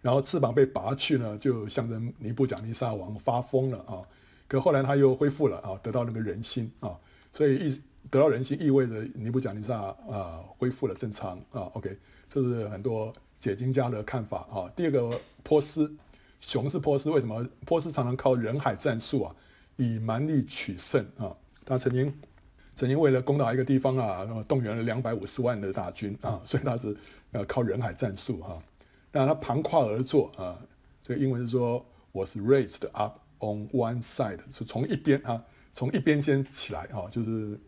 [0.00, 4.02] 然后翅膀被拔去呢，就象征尼布甲尼撒王发疯了啊。
[4.48, 6.96] 可后来他又恢复了啊，得到那个人心啊，
[7.32, 7.82] 所以意。
[8.10, 11.98] 得到人心意味着尼布甲尼撒啊恢复了正常啊，OK，
[12.28, 13.10] 这是很多
[13.44, 14.72] 解经家的看法啊。
[14.74, 15.94] 第二个波斯，
[16.40, 19.36] 熊是波斯，为什么波斯常常靠人海战术啊，
[19.76, 21.30] 以蛮力取胜啊？
[21.66, 22.10] 他曾经
[22.74, 26.96] 曾经为了攻打一个地方啊，那么动员了两百五十万的大军啊，所以他是
[27.32, 28.62] 呃靠人海战术哈。
[29.12, 30.58] 那他盘跨而坐啊，
[31.02, 37.60] 这个英文是说 was raised up on one side，是从一边啊，从一边先起来啊，就是。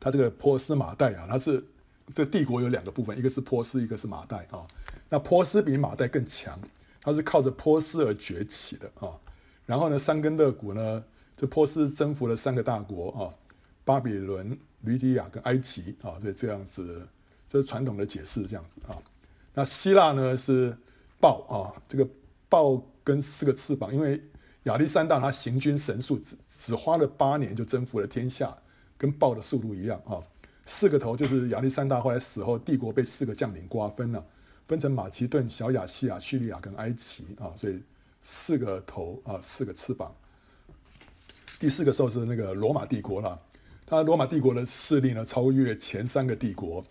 [0.00, 1.64] 他这个波斯马代啊，他是
[2.12, 4.60] 这帝国有两个部分，一个是波斯，一个是马代啊。
[5.08, 6.58] 那波斯比马代更强，
[7.00, 9.12] 他是靠着波斯而崛起的啊。
[9.66, 11.04] 然后呢，三根肋骨呢，
[11.36, 13.22] 这波斯征服了三个大国啊，
[13.84, 17.06] 巴比伦、吕底亚跟埃及啊，所以这样子，
[17.48, 18.96] 这是传统的解释这样子啊。
[19.54, 20.76] 那希腊呢是
[21.20, 22.08] 豹啊，这个
[22.48, 24.22] 豹跟四个翅膀，因为
[24.64, 28.56] 亚历山大他行军神速，只只花了八年就征服了天下。
[28.96, 30.22] 跟豹的速度一样啊，
[30.64, 34.24] 四个头就是亚历山大后来死后，帝国被四个将领瓜分了，
[34.66, 37.82] 分成马其顿、小亚细亚、叙利亚跟埃及啊，所以
[38.22, 40.14] 四个头啊，四个翅膀。
[41.58, 43.40] 第四个兽是那个罗马帝国了，
[43.86, 46.84] 它罗马帝国的势力呢超越前三个帝国，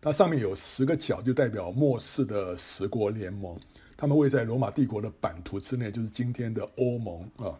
[0.00, 3.58] 它上面有十个角，就代表末世的十国联盟，
[3.96, 7.58] 他们位在罗马帝国的版图之内，就是今天的欧盟啊。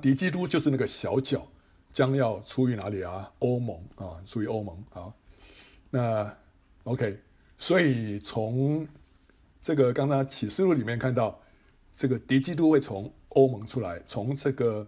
[0.00, 1.46] 敌基督就是那个小角。
[1.92, 3.32] 将要出于哪里啊？
[3.38, 4.84] 欧盟啊，出于欧盟。
[4.90, 5.14] 好，
[5.88, 6.30] 那
[6.84, 7.18] OK，
[7.58, 8.86] 所以从
[9.62, 11.40] 这个刚刚启示录里面看到，
[11.96, 14.00] 这个敌基督会从欧盟出来。
[14.06, 14.86] 从这个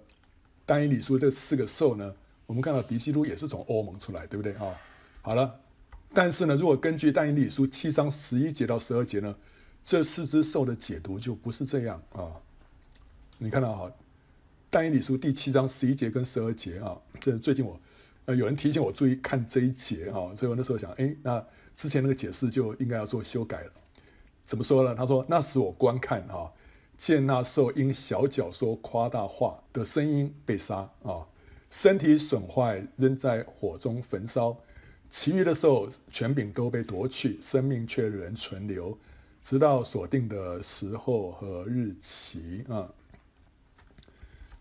[0.66, 2.14] 但以理书这四个兽呢，
[2.46, 4.74] 我们看到敌基督也是从欧盟出来，对不对啊？
[5.22, 5.58] 好了，
[6.12, 9.34] 但是呢，如果根据但以理书七章十一节到十二节呢，
[9.84, 12.30] 这四只兽的解读就不是这样啊。
[13.38, 13.92] 你看到哈？
[14.70, 17.80] 但以理书第七章十一节跟十二节啊，这最近我
[18.28, 21.42] 呃有人提醒我注意看这一节啊，所以我那时候想，哎，那
[21.74, 23.72] 之前那个解释就应该要做修改了。
[24.44, 24.94] 怎么说呢？
[24.94, 26.52] 他说：“那时我观看啊，
[26.94, 31.26] 见那兽因小角说夸大话的声音被杀啊，
[31.70, 34.54] 身体损坏，扔在火中焚烧；
[35.08, 38.98] 其余的兽权柄都被夺去，生命却仍存留，
[39.42, 42.86] 直到锁定的时候和日期啊。”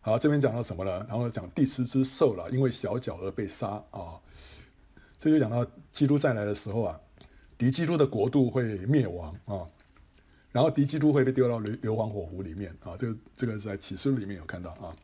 [0.07, 1.05] 好，这边讲到什么呢？
[1.09, 4.15] 然后讲第十只兽了，因为小脚而被杀啊。
[5.19, 6.97] 这就讲到基督再来的时候啊，
[7.57, 9.67] 敌基督的国度会灭亡啊，
[10.53, 12.95] 然后敌基督会被丢到硫硫磺火湖里面啊。
[12.97, 14.95] 这个这个在启示录里面有看到啊。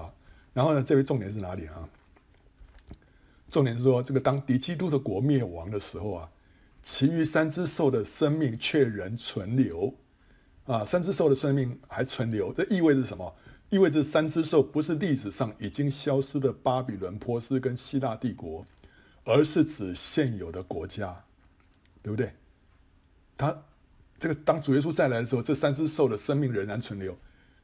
[0.00, 0.14] 啊，
[0.52, 1.88] 然后呢，这位重点是哪里啊？
[3.50, 6.30] 重点是说，这个当敌基督的国灭亡的时候啊，
[6.80, 9.92] 其余三只兽的生命却仍存留，
[10.66, 13.34] 啊，三只兽的生命还存留，这意味着什么？
[13.74, 18.64] 意味着三只兽不是历史上已经消失的巴比伦、波斯跟希腊帝国，
[19.24, 21.24] 而是指现有的国家，
[22.00, 22.32] 对不对？
[23.36, 23.64] 他
[24.16, 27.18] 这个当主耶稣再来的时候，这三只兽的生命仍然存留，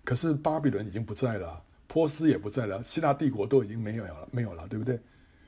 [0.04, 4.98] 可是巴比伦已经不在了，波斯也不在了，希腊帝国都已经没有了，没有了，对不对？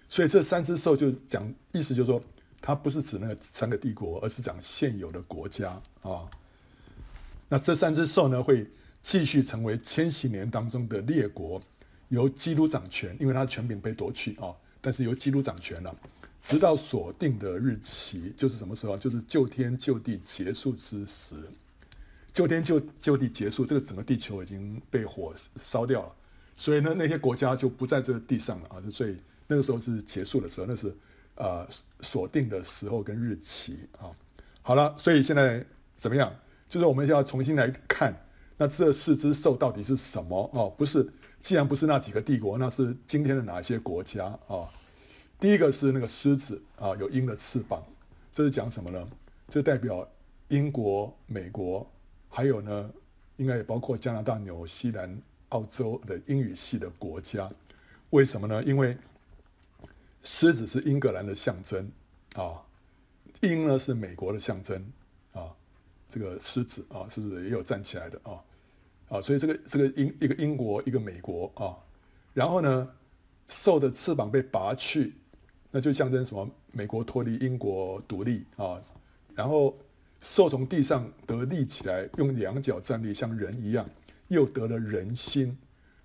[0.08, 2.22] 所以这三只兽就讲意思就是说，
[2.60, 6.30] 它不是指那个三个帝国，而是讲现有的国家啊、
[7.48, 8.64] 那这三只兽呢，会
[9.02, 11.60] 继续成为千禧年当中的列国，
[12.08, 15.94] 由基督掌权，因为他的权柄被夺去啊、但是由基督掌权了，
[16.40, 18.96] 直到锁定的日期，就是什么时候？
[18.96, 21.34] 就是旧天旧地结束之时。
[22.32, 26.12] 旧天旧旧地结束，这个整个地球已经被火烧掉了，
[26.56, 28.82] 所以呢，那些国家就不在这个地上了啊。
[28.90, 29.16] 所以。
[29.48, 30.96] 那个时候是结束的时候，那是
[31.34, 31.68] 呃
[32.00, 34.08] 锁定的时候跟日期啊。
[34.62, 35.62] 好了，所以现在
[35.94, 36.34] 怎么样？
[36.70, 38.16] 就是我们要重新来看，
[38.62, 40.70] 那这四只兽到底是什么哦？
[40.78, 41.04] 不是，
[41.42, 44.70] 既然不是那几个帝国，那是今天的哪些国家啊？
[45.40, 47.84] 第一个是那个狮子啊，有鹰的翅膀，
[48.32, 49.04] 这是讲什么呢？
[49.48, 50.08] 这代表
[50.46, 51.84] 英国、美国，
[52.28, 52.88] 还有呢，
[53.36, 57.50] 应该也包括加拿大、纽西兰、澳洲的英语系的国家。
[58.10, 58.62] 为什么呢？
[58.62, 58.96] 因为
[60.22, 61.90] 狮子是英格兰的象征
[62.36, 62.62] 啊，
[63.40, 64.80] 鹰呢是美国的象征
[65.32, 65.50] 啊，
[66.08, 68.38] 这个狮子啊，是不是也有站起来的啊？
[69.12, 71.76] 啊，所以这个这个英一个英国一个美国啊，
[72.32, 72.88] 然后呢，
[73.46, 75.12] 兽的翅膀被拔去，
[75.70, 76.48] 那就象征什么？
[76.72, 78.80] 美国脱离英国独立啊，
[79.34, 79.76] 然后
[80.20, 83.86] 兽从地上得立起来，用两脚站立，像人一样，
[84.28, 85.54] 又得了人心。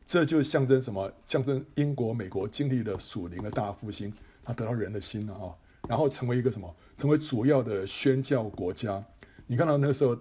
[0.06, 1.10] 这就象征什么？
[1.26, 5.56] 象征英国、美国经历了属灵的大复兴，他得到人的心了啊，
[5.88, 6.76] 然后成为一个什么？
[6.98, 9.02] 成为主要的宣教国家。
[9.46, 10.18] 你看到那时候，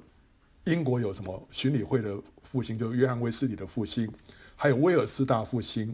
[0.66, 4.08] 英国有什么巡礼会的复兴，就是约翰卫斯理的复兴，
[4.54, 5.92] 还有威尔斯大复兴。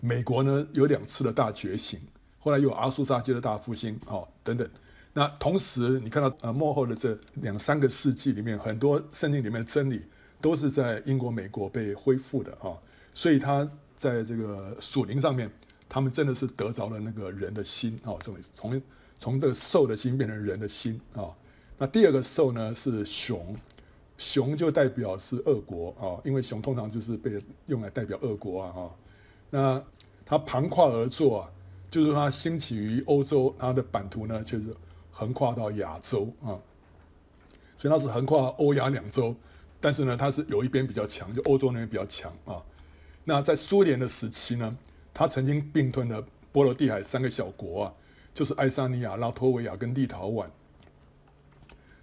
[0.00, 2.00] 美国呢有两次的大觉醒，
[2.38, 4.66] 后来又有阿苏沙街的大复兴，哦等等。
[5.12, 10.02] 那同时你看到呃幕后的这两三个世纪里面，很多圣经里面的真理。
[10.40, 12.70] 都是在英国、美国被恢复的啊，
[13.12, 15.50] 所以他在这个属灵上面，
[15.88, 18.80] 他们真的是得着了那个人的心啊，这么从
[19.18, 21.34] 从这个兽的心变成人的心啊。
[21.78, 23.56] 那第二个兽呢是熊，
[24.16, 28.96] 熊就代表是俄国啊，因为熊通常就是被用来代表俄国啊哈。
[29.50, 29.82] 那
[30.26, 31.50] 它盘跨而坐啊，
[31.88, 34.74] 就是它兴起于欧洲，它的版图呢就是
[35.12, 36.58] 横跨到亚洲啊，
[37.78, 39.34] 所以它是横跨欧亚两洲。
[39.80, 42.60] 但是呢，它是有一边比较强，就欧洲那边比较强啊。
[43.22, 44.76] 那在苏联的时期呢，
[45.14, 47.94] 它曾经并吞了波罗的海三个小国啊，
[48.34, 50.46] 就是爱沙尼亚、拉脱维亚跟立陶宛。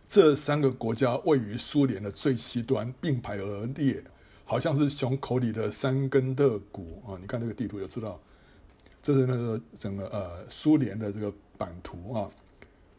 [0.08, 4.04] 这三个国家位于苏联的最西端，并排而列，
[4.44, 7.18] 好像是熊口里的三根肋骨啊。
[7.20, 8.20] 你看这个地图就知道，
[9.02, 12.30] 这是那个整个呃苏联的这个版图啊，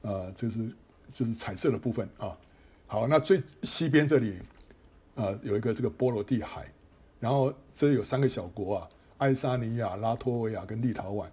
[0.03, 0.71] 呃，这是
[1.13, 2.37] 就是彩色的部分啊。
[2.87, 4.39] 好，那最西边这里。
[5.19, 6.71] 呃，有一个这个波罗的海，
[7.19, 11.25] 然后这里有三个小国啊，爱沙尼亚、拉脱维亚跟立陶宛。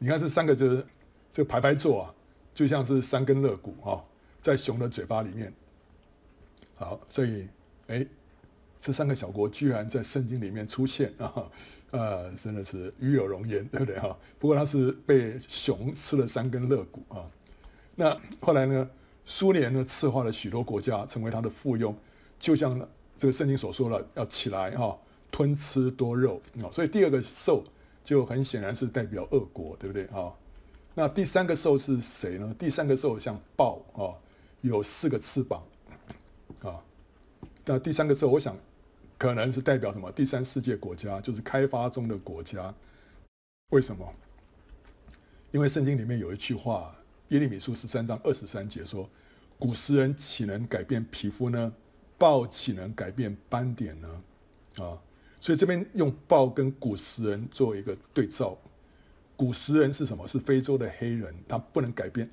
[0.00, 0.84] 你看这三个就是
[1.32, 2.14] 这个排排坐啊，
[2.52, 4.02] 就像是三根肋骨啊，
[4.40, 5.52] 在熊的嘴巴里面。
[6.74, 7.46] 好，所以
[7.88, 8.06] 哎，
[8.80, 11.44] 这三个小国居然在圣经里面出现啊，
[11.90, 14.16] 呃，真的是与有荣焉，对不对哈？
[14.38, 17.24] 不过他是被熊吃了三根肋骨啊。
[17.94, 18.90] 那后来呢，
[19.26, 21.94] 苏联呢策划了许多国家成为他的附庸，
[22.38, 22.88] 就像。
[23.20, 24.98] 这个圣经所说的要起来哈，
[25.30, 27.62] 吞吃多肉啊，所以第二个兽
[28.02, 30.32] 就很显然是代表恶国，对不对啊？
[30.94, 32.56] 那第三个兽是谁呢？
[32.58, 34.16] 第三个兽像豹啊，
[34.60, 35.62] 有四个翅膀
[36.62, 36.82] 啊。
[37.64, 38.56] 那第三个兽，我想
[39.16, 40.10] 可能是代表什么？
[40.12, 42.74] 第三世界国家，就是开发中的国家。
[43.70, 44.12] 为什么？
[45.52, 46.94] 因为圣经里面有一句话，
[47.28, 49.08] 耶利米书十三章二十三节说
[49.58, 51.72] ：“古时人岂能改变皮肤呢？”
[52.18, 54.22] 豹岂能改变斑点呢？
[54.76, 54.98] 啊，
[55.40, 58.58] 所以这边用豹跟古时人做一个对照。
[59.36, 60.26] 古时人是什么？
[60.28, 62.28] 是非洲的黑人，他不能改变。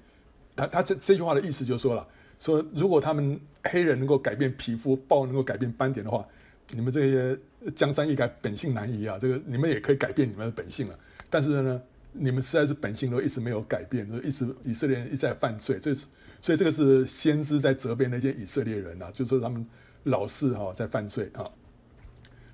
[0.57, 2.05] 他他这这句话的意思就是说了，
[2.39, 6.27] 说如果他们黑人能够改变皮肤，豹能够改变斑点的话，
[6.71, 7.39] 你们这些
[7.75, 9.17] 江山易改，本性难移啊。
[9.17, 10.99] 这个你们也可以改变你们的本性了。
[11.29, 11.81] 但是呢，
[12.11, 15.79] 你们实在是本性都一直没有改变，就一直以色列人一直在犯罪。
[15.79, 16.05] 这是。
[16.39, 19.65] 所以这个是先知在责备那些以色列人啊，就说他们
[20.03, 21.49] 老是哈在犯罪啊。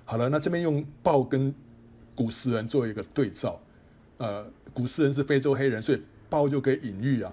[0.06, 1.54] 好了，那这边用豹跟
[2.14, 3.60] 古时人做一个对照，
[4.16, 6.00] 呃，古斯人是非洲黑人，所以
[6.30, 7.32] 豹就可以隐喻啊，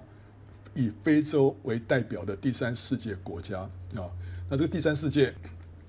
[0.74, 3.60] 以非洲为代表的第三世界国家
[3.94, 4.08] 啊。
[4.48, 5.34] 那这个第三世界，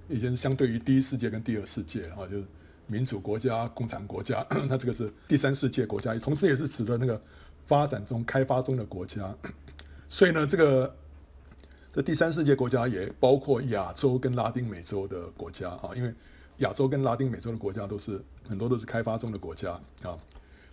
[0.07, 2.45] 已经相对于第一世界跟第二世界啊，就是
[2.87, 7.21] 民主国家、共产国家，那这个是第三世界国家，同时也是指的那个
[7.65, 9.35] 发展中、开发中的国家。
[10.09, 10.95] 所以呢，这个
[11.91, 16.13] 这第三世界国家也包括亚洲跟拉丁美洲的国家啊，因为
[16.57, 19.71] 亚洲跟拉丁美洲的国家都是很多都是开发中的国家
[20.03, 20.17] 啊。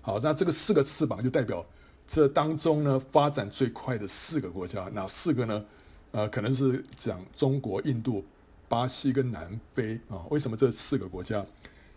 [0.03, 1.65] 好，那这个四个翅膀就代表
[2.13, 5.65] 这当中呢发展最快的四个国家，哪四个呢？
[6.11, 8.25] 呃，可能是讲中国、印度、
[8.69, 10.27] 巴西跟南非啊。
[10.29, 11.47] 为什么这四个国家？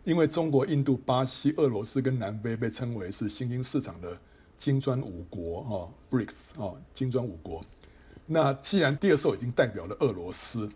[0.04, 4.16] 因为中国、印度、巴西、俄罗斯跟南非被称为是新兴市场的
[4.56, 7.66] 金砖五国啊，BRICS 啊，金砖五国。
[8.28, 10.70] 那既然第二兽已经代表了俄罗斯，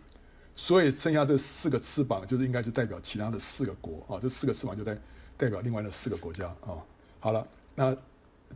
[0.56, 4.18] 所以剩下这四个翅膀就是应该就代表其他的四个国啊。
[4.20, 4.98] 这四个翅膀就代
[5.36, 6.82] 代表另外的四个国家啊。
[7.20, 7.96] 好了，那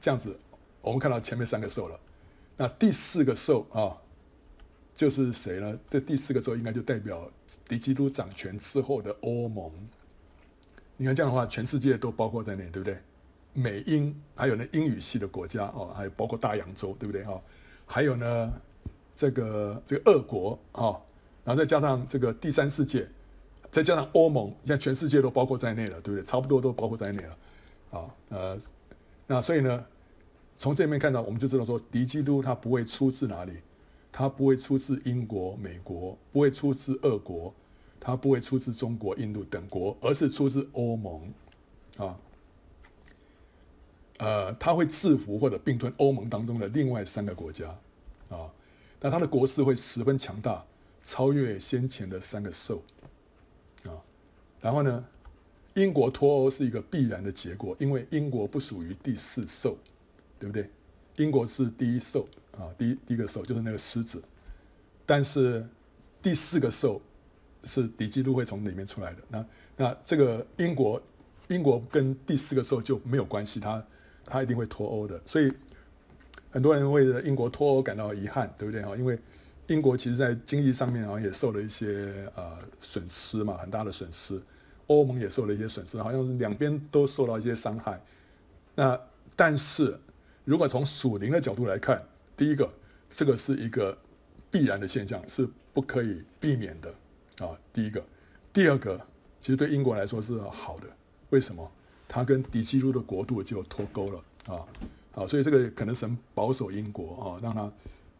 [0.00, 0.36] 这样子，
[0.82, 1.98] 我们看到前面三个兽了，
[2.56, 3.96] 那第四个兽啊，
[4.94, 5.78] 就是谁呢？
[5.88, 7.30] 这第四个兽应该就代表
[7.66, 9.70] 敌基督掌权之后的欧盟。
[10.96, 12.98] 你看这样的话，全世界都包括在内，对不对？
[13.54, 17.22] 美英还有那英语系的国家哦，还有包括大洋洲，对不对？
[17.24, 17.40] 哈，
[17.86, 18.52] 还有呢，
[19.14, 20.96] 这个这个俄国啊，
[21.44, 23.08] 然后再加上这个第三世界，
[23.70, 26.24] 再加上欧盟，现在全世界都包括在内了，对不对？
[26.24, 27.38] 差不多都包括在内了。
[27.90, 28.58] 啊，呃，
[29.26, 29.84] 那所以呢，
[30.62, 33.54] 从这里面看到，我们就知道说，敌基督他不会出自哪里，
[34.12, 37.52] 他不会出自英国、美国，不会出自俄国，
[37.98, 41.20] 他不会出自中国、印度等国，而是出自欧盟，
[41.96, 42.16] 啊，
[44.18, 47.66] 呃，他会制服或者并吞欧盟当中的另外三个国家，
[48.28, 48.48] 啊，
[49.00, 50.64] 但他的国势会十分强大，
[51.02, 52.80] 超越先前的三个兽，
[53.82, 53.98] 啊，
[54.60, 55.04] 然后呢？
[55.74, 59.74] 英国脱欧是一个必然的结果，因为英国不属于第四兽，
[60.42, 60.68] 对不对？
[61.24, 62.26] 英国是第一兽
[62.58, 64.20] 啊，第一第一个兽就是那个狮子，
[65.06, 65.64] 但是
[66.20, 67.00] 第四个兽
[67.62, 69.18] 是敌基督会从里面出来的。
[69.28, 71.00] 那那这个英国
[71.46, 73.84] 英国跟第四个兽就没有关系，它
[74.24, 75.20] 它一定会脱欧的。
[75.24, 75.52] 所以
[76.50, 78.96] 很多人为了英国脱欧感到遗憾，对不对啊？
[78.96, 79.16] 因为
[79.68, 84.42] 英国其实在经济上面好像也受了一些呃损失嘛，很大的损失。
[84.88, 88.02] 欧盟也受了一些损失，好像两边都受到一些伤害。
[88.74, 89.00] 那
[89.36, 89.98] 但是
[90.44, 92.02] 如果从属灵的角度来看，
[92.36, 92.68] 第一个，
[93.12, 93.96] 这个是一个
[94.50, 97.56] 必然的现象，是不可以避免的啊。
[97.72, 98.04] 第一个，
[98.52, 99.00] 第二个，
[99.40, 100.86] 其实对英国来说是好的。
[101.30, 101.70] 为什么？
[102.08, 104.66] 它跟敌基督的国度就脱钩了啊。
[105.12, 107.72] 好，所以这个可能神保守英国啊，让他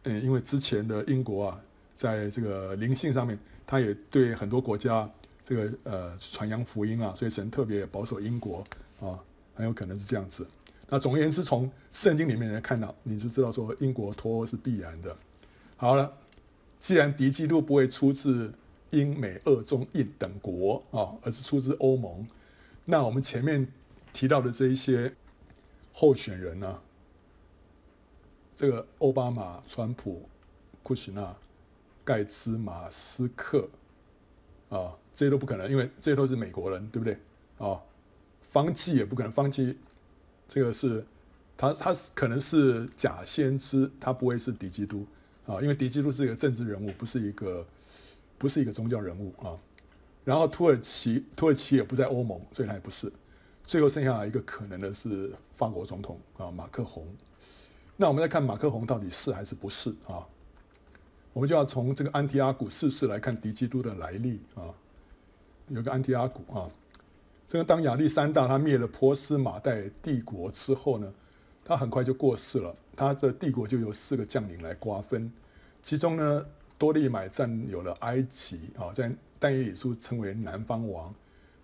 [0.03, 1.61] 嗯，因为之前的英国啊，
[1.95, 5.09] 在这个灵性上面，他也对很多国家。
[5.45, 8.63] 这个呃传扬福音啊，所以神特别保守英国
[9.01, 9.19] 啊，
[9.53, 10.47] 很有可能是这样子。
[10.93, 15.17] 那总而言之，从圣经里面来看到，你就知道说英国脱欧是必然的。
[15.75, 16.13] 好了，
[16.79, 18.53] 既然敌基督不会出自
[18.91, 22.27] 英美俄中印等国啊，而是出自欧盟，
[22.85, 23.67] 那我们前面
[24.13, 25.11] 提到的这一些
[25.91, 26.79] 候选人呢，
[28.55, 30.29] 这个奥巴马、川普、
[30.83, 31.35] 库什纳、
[32.05, 33.67] 盖茨、马斯克
[34.69, 34.93] 啊。
[35.15, 37.17] 这些都不可能，因为这些都是美国人，对不对？
[37.57, 37.81] 啊，
[38.43, 39.75] 方济也不可能，方济
[40.47, 41.03] 这个是
[41.57, 45.05] 他，他可能是假先知，他不会是敌基督
[45.45, 47.65] 啊，因为敌基督是一个政治人物，不是一个
[48.37, 49.57] 不是一个宗教人物啊。
[50.23, 53.11] 然后土耳其，土耳其也不在欧盟，所以他也不是。
[53.65, 57.07] 最后剩下一个可能的是法国总统啊，马克宏。
[57.95, 60.25] 那我们再看马克宏到底是还是不是啊？
[61.33, 64.69] 我们就要从这个安提阿古四世来看敌基督的来历啊。
[65.69, 66.69] 有个安提阿古啊，
[67.47, 71.13] 这个当亚历山大他灭了波斯马代帝国之后呢，
[71.63, 72.75] 他很快就过世了。
[72.95, 75.31] 他的帝国就由四个将领来瓜分，
[75.83, 76.45] 其中呢，
[76.77, 81.13] 多利买占有了埃及啊，在但以理书称为南方王。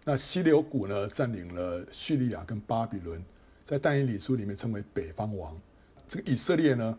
[0.03, 3.23] 那西流谷呢，占领了叙利亚跟巴比伦，
[3.65, 5.55] 在但以理书里面称为北方王。
[6.07, 6.97] 这个以色列呢，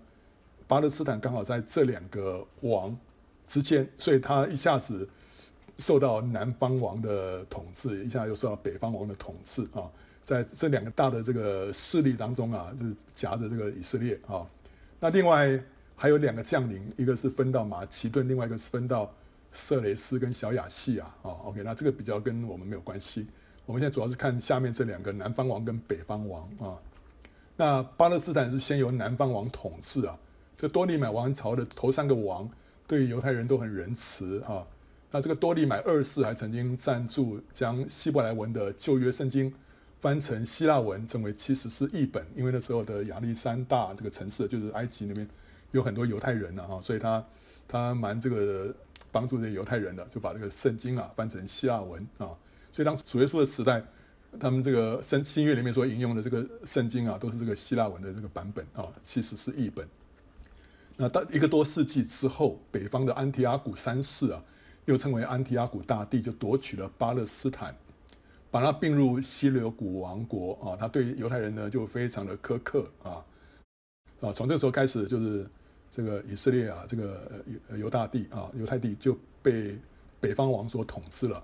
[0.67, 2.97] 巴勒斯坦刚好在这两个王
[3.47, 5.09] 之间，所以他一下子。
[5.81, 9.91] 受到南方王的统治，一下又受到北方王的统治啊，
[10.23, 14.47] 在这两个大的这个势力当中啊，就是夹着这个以色列啊。
[15.01, 15.59] 那另外
[15.97, 19.11] 还有两个将领，一个是分到马其顿，另外一个是分到
[19.51, 21.31] 色雷斯跟小亚细亚啊。
[21.45, 23.27] OK，那这个比较跟我们没有关系。
[23.67, 26.77] 我们现在主要是看下面这两个南方王跟北方王啊。
[27.57, 30.19] 那巴勒斯坦是先由南方王统治啊。
[30.57, 32.49] 这多利买王朝的头三个王
[32.87, 34.67] 对犹太人都很仁慈啊。
[35.11, 39.53] 那这个多利买二世还曾经赞助将希伯来文的旧约圣经
[39.99, 45.29] 翻成希腊文成为七十士译本，因为那时候的亚历山大这个城市就是埃及那边
[45.73, 47.25] 有很多犹太人啊，所以他
[47.67, 48.75] 他蛮这个
[49.11, 52.31] 帮助这些犹太人的，就把这个圣经啊翻成希腊文啊。
[52.73, 53.85] 所以当主耶稣的时代，
[54.39, 59.87] 他们这个新新约里面所引用的这个圣经啊，都是这个希腊文的这个版本啊，七十士译本。
[60.97, 64.43] 那到一个多世纪之后，北方的安提阿古三世啊，
[64.91, 67.73] 又称为安提阿古大帝，就夺取了巴勒斯坦，
[68.51, 70.77] 把它并入西流古王国啊。
[70.77, 73.25] 他对犹太人呢就非常的苛刻啊
[74.21, 74.33] 啊。
[74.33, 75.49] 从这个时候开始，就是
[75.89, 79.79] 这个以色列啊，这个犹犹大地啊，犹太地就被
[80.21, 81.41] 北方王所统治了。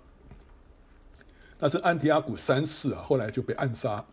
[1.61, 4.05] 那这安提阿古三世啊，后来就被暗杀，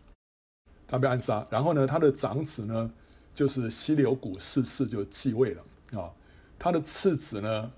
[0.86, 2.90] 他被暗杀，然后呢，他的长子呢。
[3.34, 6.08] 就是西流古四世就继位了啊，
[6.56, 7.72] 他的次子呢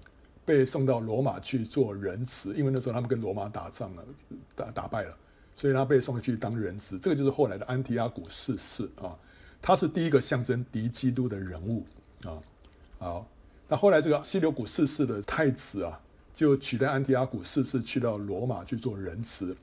[0.47, 4.05] 被送到罗马去做人质，因为那时候他们跟罗马打仗了，
[4.55, 5.15] 打打败了，
[5.57, 6.99] 所以他被送去当人质。
[6.99, 9.19] 这个就是后来的安提阿古四世啊，
[9.61, 11.85] 他是第一个象征敌基督的人物
[12.23, 12.39] 啊。
[12.99, 13.29] 好，
[13.69, 16.01] 那后来这个西流古四世的太子啊，
[16.33, 19.55] 就取代安提阿古四世去到罗马去做人质。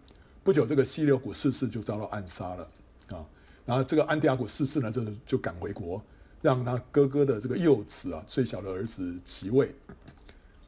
[0.44, 2.68] 不久，这个西流古四世就遭到暗杀了
[3.08, 3.26] 啊。
[3.66, 6.04] 然后这个安提阿古四世呢，就就赶回国，
[6.42, 9.74] 让他哥哥的这个幼子啊，最小的儿子即位，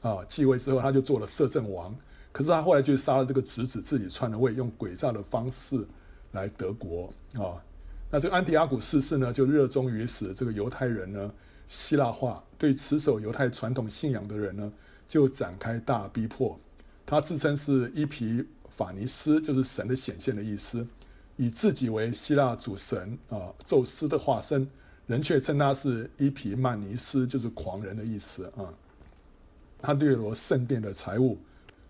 [0.08, 1.96] 啊，继位之后他就做了摄政王。
[2.32, 5.84] 可是他后来就杀了这个侄子，自己篡了位，用诡诈的方式
[6.34, 7.58] 来得国啊。
[8.12, 11.34] 那这个安提阿古四世呢，就热衷于使这个犹太人呢
[11.68, 14.72] 希腊化，对持守犹太传统信仰的人呢，
[15.08, 16.60] 就展开大逼迫。
[17.06, 20.86] 他自称是伊皮法尼斯，就是神的显现的意思。
[21.38, 24.70] 以自己为希腊主神啊，宙斯的化身，
[25.08, 28.68] 人却称他是伊皮曼尼斯，就是狂人的意思啊。
[29.86, 31.38] 他掠夺圣殿的财物，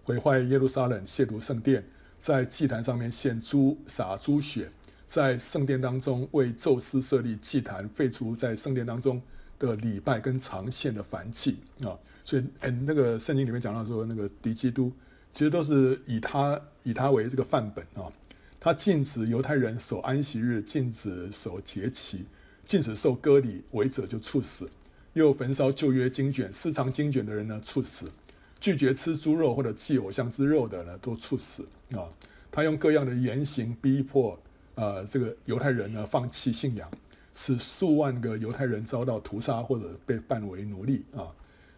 [0.03, 1.81] 毁坏耶路撒冷，亵渎圣殿，
[2.19, 4.69] 在祭坛上面献猪、洒猪血，
[5.07, 9.21] 在圣殿当中为宙斯设立祭坛，废除在圣殿当中
[9.57, 11.95] 的礼拜跟常献的燔祭啊。
[12.25, 14.91] 所以，嗯，那个圣经里面讲到说，那个敌基督
[15.33, 18.11] 其实都是以他以他为这个范本啊。
[18.59, 22.25] 他禁止犹太人守安息日，禁止守节期，
[22.65, 24.65] 禁止受割礼，违者就处死；
[25.15, 28.05] 又焚烧旧约经卷，私藏经卷的人呢处死；
[28.59, 32.03] 拒绝吃猪肉或者祭偶像之肉的呢都处死啊！
[32.51, 34.37] 他用各样的严刑逼迫，
[34.75, 36.89] 呃，这个犹太人呢放弃信仰，
[37.33, 41.27] 使数万个犹太人遭到屠杀或者被办为奴隶啊！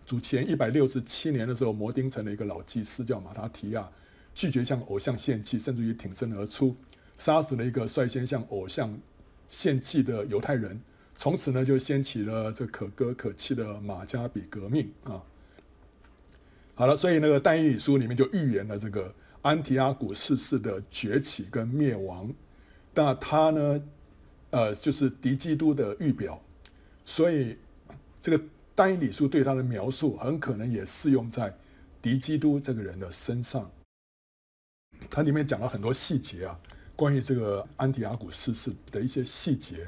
[0.06, 3.90] 主前一百六十七年的时候，摩丁城的一个老祭司叫马达提亚。
[4.34, 6.76] 拒绝向偶像献祭，甚至于挺身而出，
[7.18, 8.96] 杀死了一个率先向偶像
[9.50, 10.80] 献祭的犹太人。
[11.18, 15.22] 从此呢，就掀起了这可歌可泣的马加比革命啊。
[16.76, 19.12] 好了，所以那个但以理书里面就预言了这个
[19.42, 22.32] 安提阿古四世的崛起跟灭亡。
[22.94, 23.84] 那他呢，
[24.52, 26.40] 呃，就是敌基督的预表。
[27.04, 27.58] 所以
[28.22, 28.44] 这个
[28.76, 31.52] 但以理书对他的描述，很可能也适用在
[32.00, 33.70] 敌基督这个人的身上。
[35.10, 36.60] 它里面讲了很多细节啊，
[36.96, 39.88] 关于这个安提阿古四世的一些细节。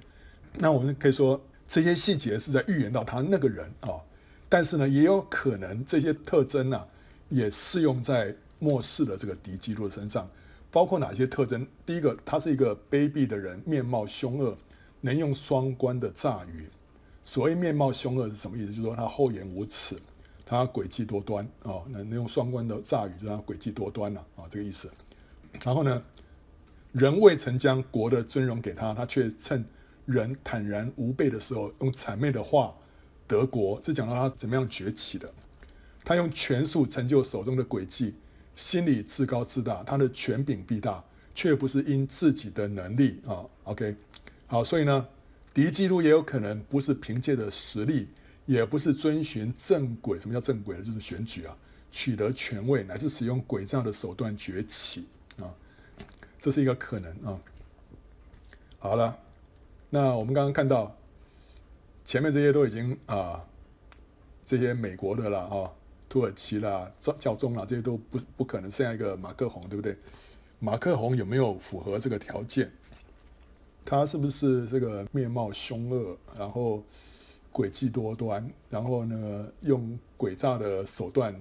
[0.60, 3.96] 那我们可以说，这些细节是在预言到他那个人啊。
[4.48, 6.88] 但是呢，也有可能这些特征呢、啊，
[7.30, 10.30] 也适用在末世的这个敌基督身上。
[10.72, 11.66] 包括哪些特征？
[11.86, 14.56] 第一个，他是一个卑鄙的人，面貌凶恶，
[15.02, 16.68] 能用双关的诈语。
[17.24, 18.68] 所谓面貌凶恶是什么意思？
[18.68, 19.96] 就是说他厚颜无耻。
[20.46, 24.90] 他诡计多端啊，能能用双关的诈语，就让他诡计多端了啊，这个意思。
[25.64, 26.04] 然后呢，
[26.92, 29.64] 人未曾将国的尊荣给他，他却趁
[30.12, 32.76] 人坦然无备的时候，用谄媚的话
[33.28, 33.82] 德国。
[33.84, 35.32] 是讲到他怎么样崛起的。
[36.04, 38.16] 他用权术成就手中的诡计，
[38.56, 41.04] 心里自高自大，他的权柄必大，
[41.36, 43.46] 却不是因自己的能力啊。
[43.66, 43.96] OK，
[44.48, 45.08] 好，所以呢，
[45.54, 48.08] 敌基督也有可能不是凭借的实力。
[48.46, 50.84] 也不是遵循正轨，什么叫正轨呢？
[50.84, 51.56] 就是选举啊，
[51.92, 55.06] 取得权位，乃是使用诡诈的手段崛起
[55.38, 55.46] 啊，
[56.40, 57.40] 这是一个可能啊。
[58.80, 59.16] 好了，
[59.90, 60.96] 那我们刚刚看到
[62.06, 63.44] 前面这些都已经啊，
[64.46, 65.72] 这些美国的了啊，
[66.08, 69.98] 土耳其啦、教宗啦，这些都不不可能，剩下一个马克宏，对不对？
[70.60, 72.72] 马克宏有没有符合这个条件？
[73.86, 76.84] 他是不是这个面貌凶恶，然后？
[77.52, 81.36] 诡计多端，然后呢，用诡诈的手段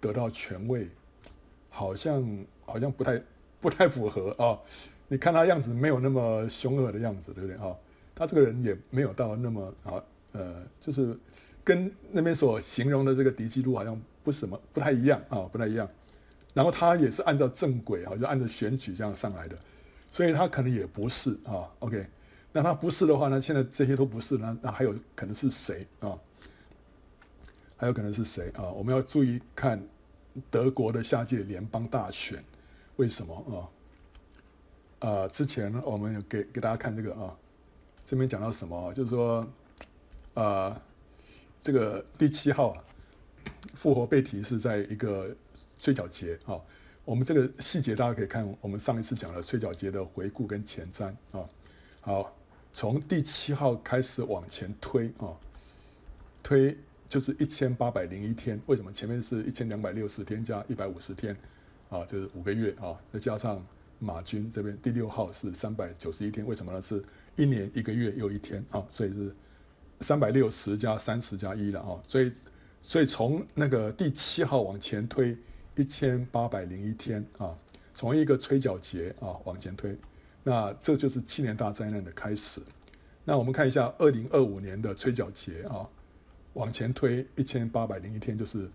[0.00, 0.88] 得到权位，
[1.68, 3.22] 好像好像不太
[3.60, 4.58] 不太符合啊、
[5.12, 7.76] 你看他样子没有那么凶恶的样子，对不对啊、
[8.14, 10.00] 他这个人也没有到那么啊，
[10.30, 11.18] 呃，就是
[11.64, 15.88] 跟那边所形容的这个敌基督好像不什么不太一样啊、不太一样。
[16.54, 19.58] 然后他也是按照正轨啊，就按照选举这样上来的，
[20.12, 21.66] 所以他可能也不是啊。
[21.80, 22.06] OK，
[22.52, 23.42] 那他不是的话呢？
[23.42, 26.16] 现在这些都不是，那那还有可能是谁啊？
[27.76, 28.70] 还有可能是谁啊？
[28.70, 29.82] 我们要注意看
[30.52, 32.44] 德国的下届联邦大选，
[32.94, 33.66] 为什么啊？
[35.00, 37.36] 呃，之前我们给给大家看这个啊，
[38.04, 38.92] 这边讲到什么？
[38.94, 39.46] 就是说，
[40.34, 40.80] 呃，
[41.62, 42.84] 这个第七号啊，
[43.74, 45.34] 复活被提是在一个
[45.78, 46.60] 吹角节啊。
[47.04, 51.44] 我们这个细节大家可以看我们上一次讲的吹角节的回顾跟前瞻啊。
[52.00, 52.36] 好，
[52.72, 55.36] 从第七号开始往前推啊，
[56.42, 56.76] 推。
[57.10, 61.36] 就是一千八百零一天，为什么前面是一千两百六十天加一百五十天，
[61.88, 63.60] 啊，就是五个月啊，再加上
[64.00, 66.82] 马军这边第六号是三百九十一天，为什么呢？
[66.82, 67.00] 是
[67.36, 69.32] 一年一个月又一天啊，所以是
[70.00, 72.32] 三百六十加三十加一了啊，所以
[72.82, 75.36] 所以从那个第七号往前推
[75.76, 77.56] 一千八百零一天啊，
[77.94, 79.96] 从一个吹角节啊往前推，
[80.42, 82.60] 那这就是七年大灾难的开始。
[83.24, 85.88] 那我们看一下二零二五年的吹角节啊。
[86.54, 88.68] 往前推一千八百零一天，就是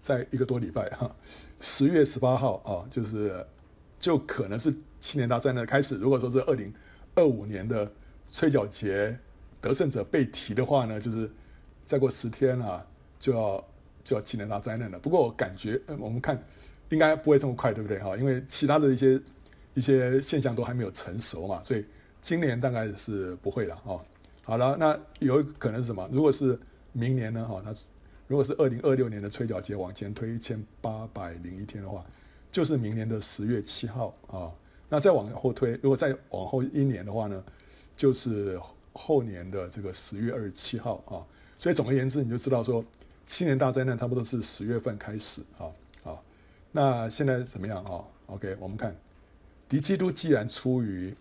[0.00, 1.10] 在一个多礼拜哈，
[1.58, 3.44] 十月十八号啊，就是
[4.00, 5.96] 就可能是七年大灾难的开始。
[5.96, 6.72] 如果说是二零
[7.14, 7.90] 二五年的
[8.32, 9.18] 吹角节
[9.60, 11.30] 得胜者被提的话呢，就是
[11.86, 12.84] 再过十天啊，
[13.18, 13.64] 就要
[14.04, 14.98] 就要七年大灾难了。
[14.98, 16.40] 不过我感觉，我们看
[16.90, 18.16] 应该不会这么快，对不对哈？
[18.16, 19.20] 因为其他的一些
[19.74, 21.84] 一些现象都还没有成熟嘛，所以
[22.22, 24.00] 今年大概是不会了哈。
[24.44, 26.08] 好了，那有可能是什么？
[26.12, 26.58] 如果是
[26.92, 27.44] 明年呢？
[27.44, 27.74] 哈，那
[28.26, 32.04] 如果是二零二六年的吹角节往前推一千八百零一天的话，
[32.58, 34.50] 就是明年的十月七号啊。
[34.88, 37.44] 那再往后推，如果再往后一年的话呢，
[37.96, 38.58] 就是
[38.92, 41.22] 后年的这个十月二十七号啊。
[41.56, 42.84] 所以总而言之，你就知道说，
[43.28, 45.70] 七年大灾难差不多是十月份开始啊。
[46.02, 46.18] 啊，
[46.72, 48.92] 那现在怎么样啊？OK，我们看，
[49.68, 51.14] 敌基督既然出于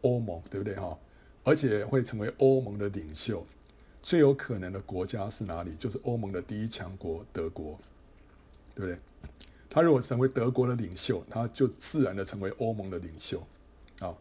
[0.00, 0.98] 欧盟，对不对哈？
[1.44, 3.46] 而且会成为欧盟的领袖，
[4.02, 5.76] 最有可能的国家是哪里？
[5.78, 7.78] 就是欧盟的第一强国德国，
[8.74, 8.98] 对不对？
[9.74, 13.42] 他如果成为德国的领袖，他就自然的成为欧盟的领袖。
[14.00, 14.14] 啊，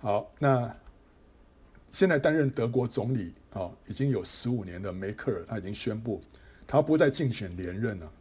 [0.00, 0.76] 好，那
[1.92, 6.20] 现在担任德国总理啊，已经有十五年的梅克尔，他已经宣布
[6.66, 8.12] 他不再竞选连任了。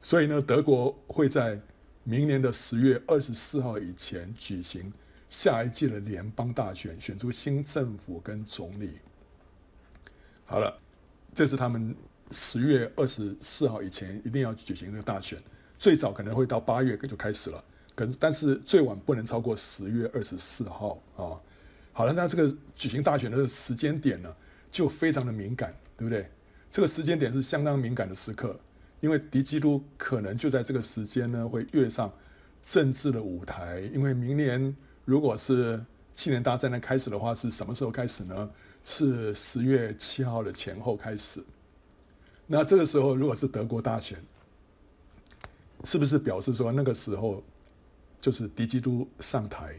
[0.00, 1.60] 所以呢，德国会在
[2.04, 4.92] 明年的十月二十四号以前举行。
[5.30, 9.00] 下一届的联邦大选，选出新政府跟总理。
[10.44, 10.80] 好了，
[11.34, 11.92] 这是他们
[12.30, 15.42] 十月二十四号以前一定要举行的大选，
[15.84, 17.62] 最早可能会到八月就开始了，
[17.94, 21.36] 可是但是最晚不能超过十月二十四号啊。
[21.92, 24.34] 好了，那这个举行大选的时间点呢，
[24.70, 26.26] 就非常的敏感，对不对？
[26.70, 28.58] 这个时间点是相当敏感的时刻，
[29.02, 32.10] 因为敌基督可能就在这个时间呢会跃上
[32.62, 34.74] 政治的舞台，因为明年。
[35.04, 35.78] 如果是
[36.14, 38.50] 七年大战的开始的话，是什么时候开始呢？
[38.84, 41.44] 是十月七号的前后开始。
[42.46, 44.18] 那这个时候，如果是德国大选，
[45.84, 47.42] 是不是表示说那个时候
[48.20, 49.74] 就是敌基督上台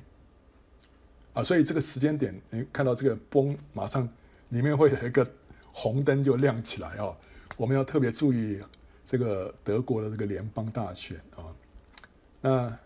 [1.33, 1.43] 啊？
[1.43, 4.07] 所以这个时间点，你看到这个崩，马上
[4.49, 5.27] 里面会有一个
[5.73, 7.15] 红灯就亮起来哦。
[7.57, 8.59] 我们要特别注意
[9.05, 11.43] 这个德国的这个联邦大选啊。
[12.41, 12.77] 那。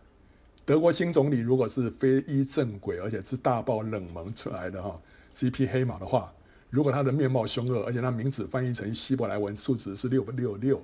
[0.65, 5.01] 德国新总理如果是非一正轨，而且是大爆冷门出来的哈，
[5.33, 6.31] 是一匹黑马的话，
[6.69, 10.79] 如果他的面貌凶恶，而且他名字翻译成希伯来文数字是六六六，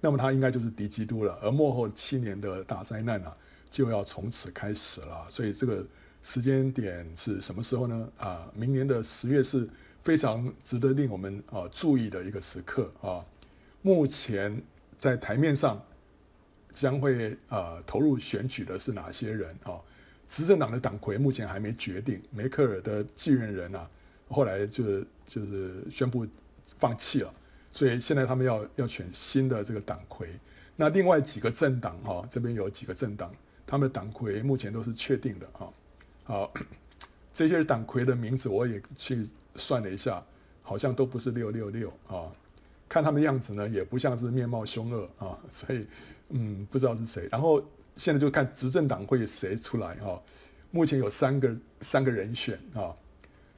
[0.00, 1.38] 那么他应该就是敌基督了。
[1.42, 3.32] 而末后七年的大灾难呢，
[3.70, 5.26] 就要从此开始了。
[5.28, 5.84] 所以这个
[6.22, 8.08] 时间点是什么时候呢？
[8.18, 9.68] 啊，明年的十月是
[10.02, 13.24] 非常值得令我们啊注意的一个时刻啊。
[13.82, 14.62] 目前
[14.98, 15.82] 在台面上。
[16.76, 19.80] 将会呃投入选举的是哪些人啊？
[20.28, 23.88] 执政党的党魁目前还没决定，梅克尔的继任人啊，
[24.28, 26.26] 后来就就是宣布
[26.78, 27.32] 放弃了，
[27.76, 30.30] 所以现在他们要要选新的这个党魁。
[30.76, 33.30] 那另外几个政党哈，这边有几个政党，
[33.66, 35.68] 他们党魁目前都是确定的啊。
[36.24, 36.54] 好，
[37.34, 40.24] 这些党魁的名字我也去算了一下，
[40.62, 42.32] 好像都不是六六六啊。
[42.88, 45.86] 看他们样子呢，也不像是面貌凶恶啊， 所以
[46.30, 47.28] 嗯，不知道是谁。
[47.30, 47.62] 然后
[47.96, 50.18] 现在就看执政党会谁出来哈？
[50.70, 52.96] 目前有三个三个人选啊，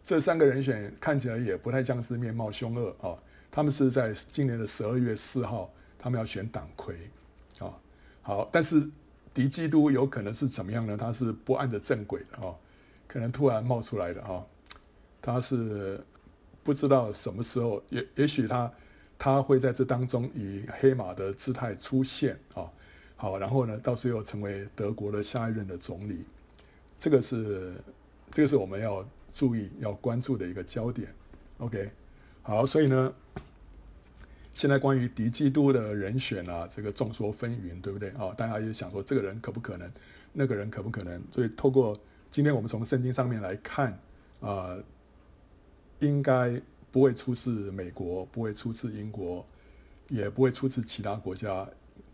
[0.02, 3.14] 这三个人选看起来也不太像是面貌凶恶啊。
[3.58, 6.94] 他们是在今年的十二月四号，他们要选党魁
[7.58, 7.74] 啊。
[8.22, 8.88] 好，但是
[9.34, 10.96] 敌基督有可能是怎么样呢？
[10.96, 12.54] 他是不按着正轨的啊，
[13.08, 14.46] 可能突然冒出来的啊。
[15.20, 16.00] 他是
[16.62, 18.72] 不知道什么时候，也也许他。
[19.18, 22.70] 他会在这当中以黑马的姿态出现啊，
[23.16, 26.24] 好，然后呢，到时候成为德国的下一任的总理。
[26.96, 27.74] 这个是
[28.30, 29.04] 这个是我们要
[29.34, 31.12] 注意要关注的一个焦点。
[31.58, 31.90] OK，
[32.42, 33.12] 好，所以呢，
[34.58, 38.34] 现在关于敌基督的人选啊，这个众说纷纭，对不对啊？
[38.36, 39.88] 大家也想说，这个人可不可能，
[40.32, 41.22] 那个人可不可能？
[41.30, 41.96] 所以透过
[42.28, 43.92] 今天我们从圣经上面来看
[44.40, 44.84] 啊、呃，
[46.00, 49.46] 应该不会出自美国，不会出自英国，
[50.08, 51.64] 也不会出自其他国家，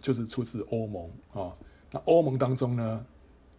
[0.03, 1.51] 就是出自欧盟啊。
[1.91, 3.07] 那欧盟当中呢，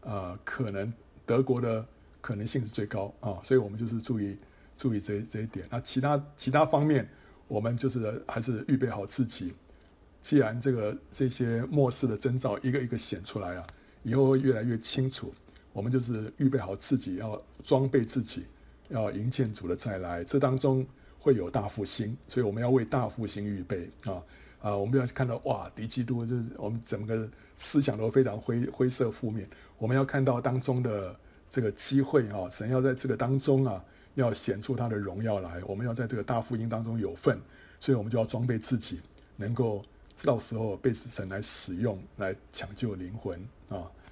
[0.02, 0.94] 呃，可能
[1.26, 1.84] 德国的
[2.22, 4.38] 可能性是最高啊，所以我们就是注意
[4.78, 5.66] 注意这这一点。
[5.72, 7.10] 那其他其他方面，
[7.48, 9.54] 我们就是还是预备好自己。
[10.22, 13.68] 既然这个这些末世的征兆一个一个显出来啊，
[14.04, 15.34] 以后会越来越清楚。
[15.74, 18.46] 我们就是预备好自己，要装备自己，
[18.90, 20.24] 要迎接主的再来。
[20.24, 20.86] 这当中
[21.20, 24.24] 会有大复兴，所以我们要为大复兴预备啊
[24.62, 24.76] 啊！
[24.76, 27.30] 我们要看到哇，敌基督就是我们整个。
[27.58, 31.18] 思想都非常灰灰色负面，我们要看到当中的
[31.50, 33.82] 这个机会啊，神要在这个当中啊，
[34.16, 37.40] 要显出他的荣耀来，我们要在这个大福音当中有份，
[37.80, 39.02] 所以我们就要装备自己，
[39.36, 39.84] 能够
[40.24, 43.40] 到时候被神来使用，来抢救灵魂
[43.70, 43.92] 啊。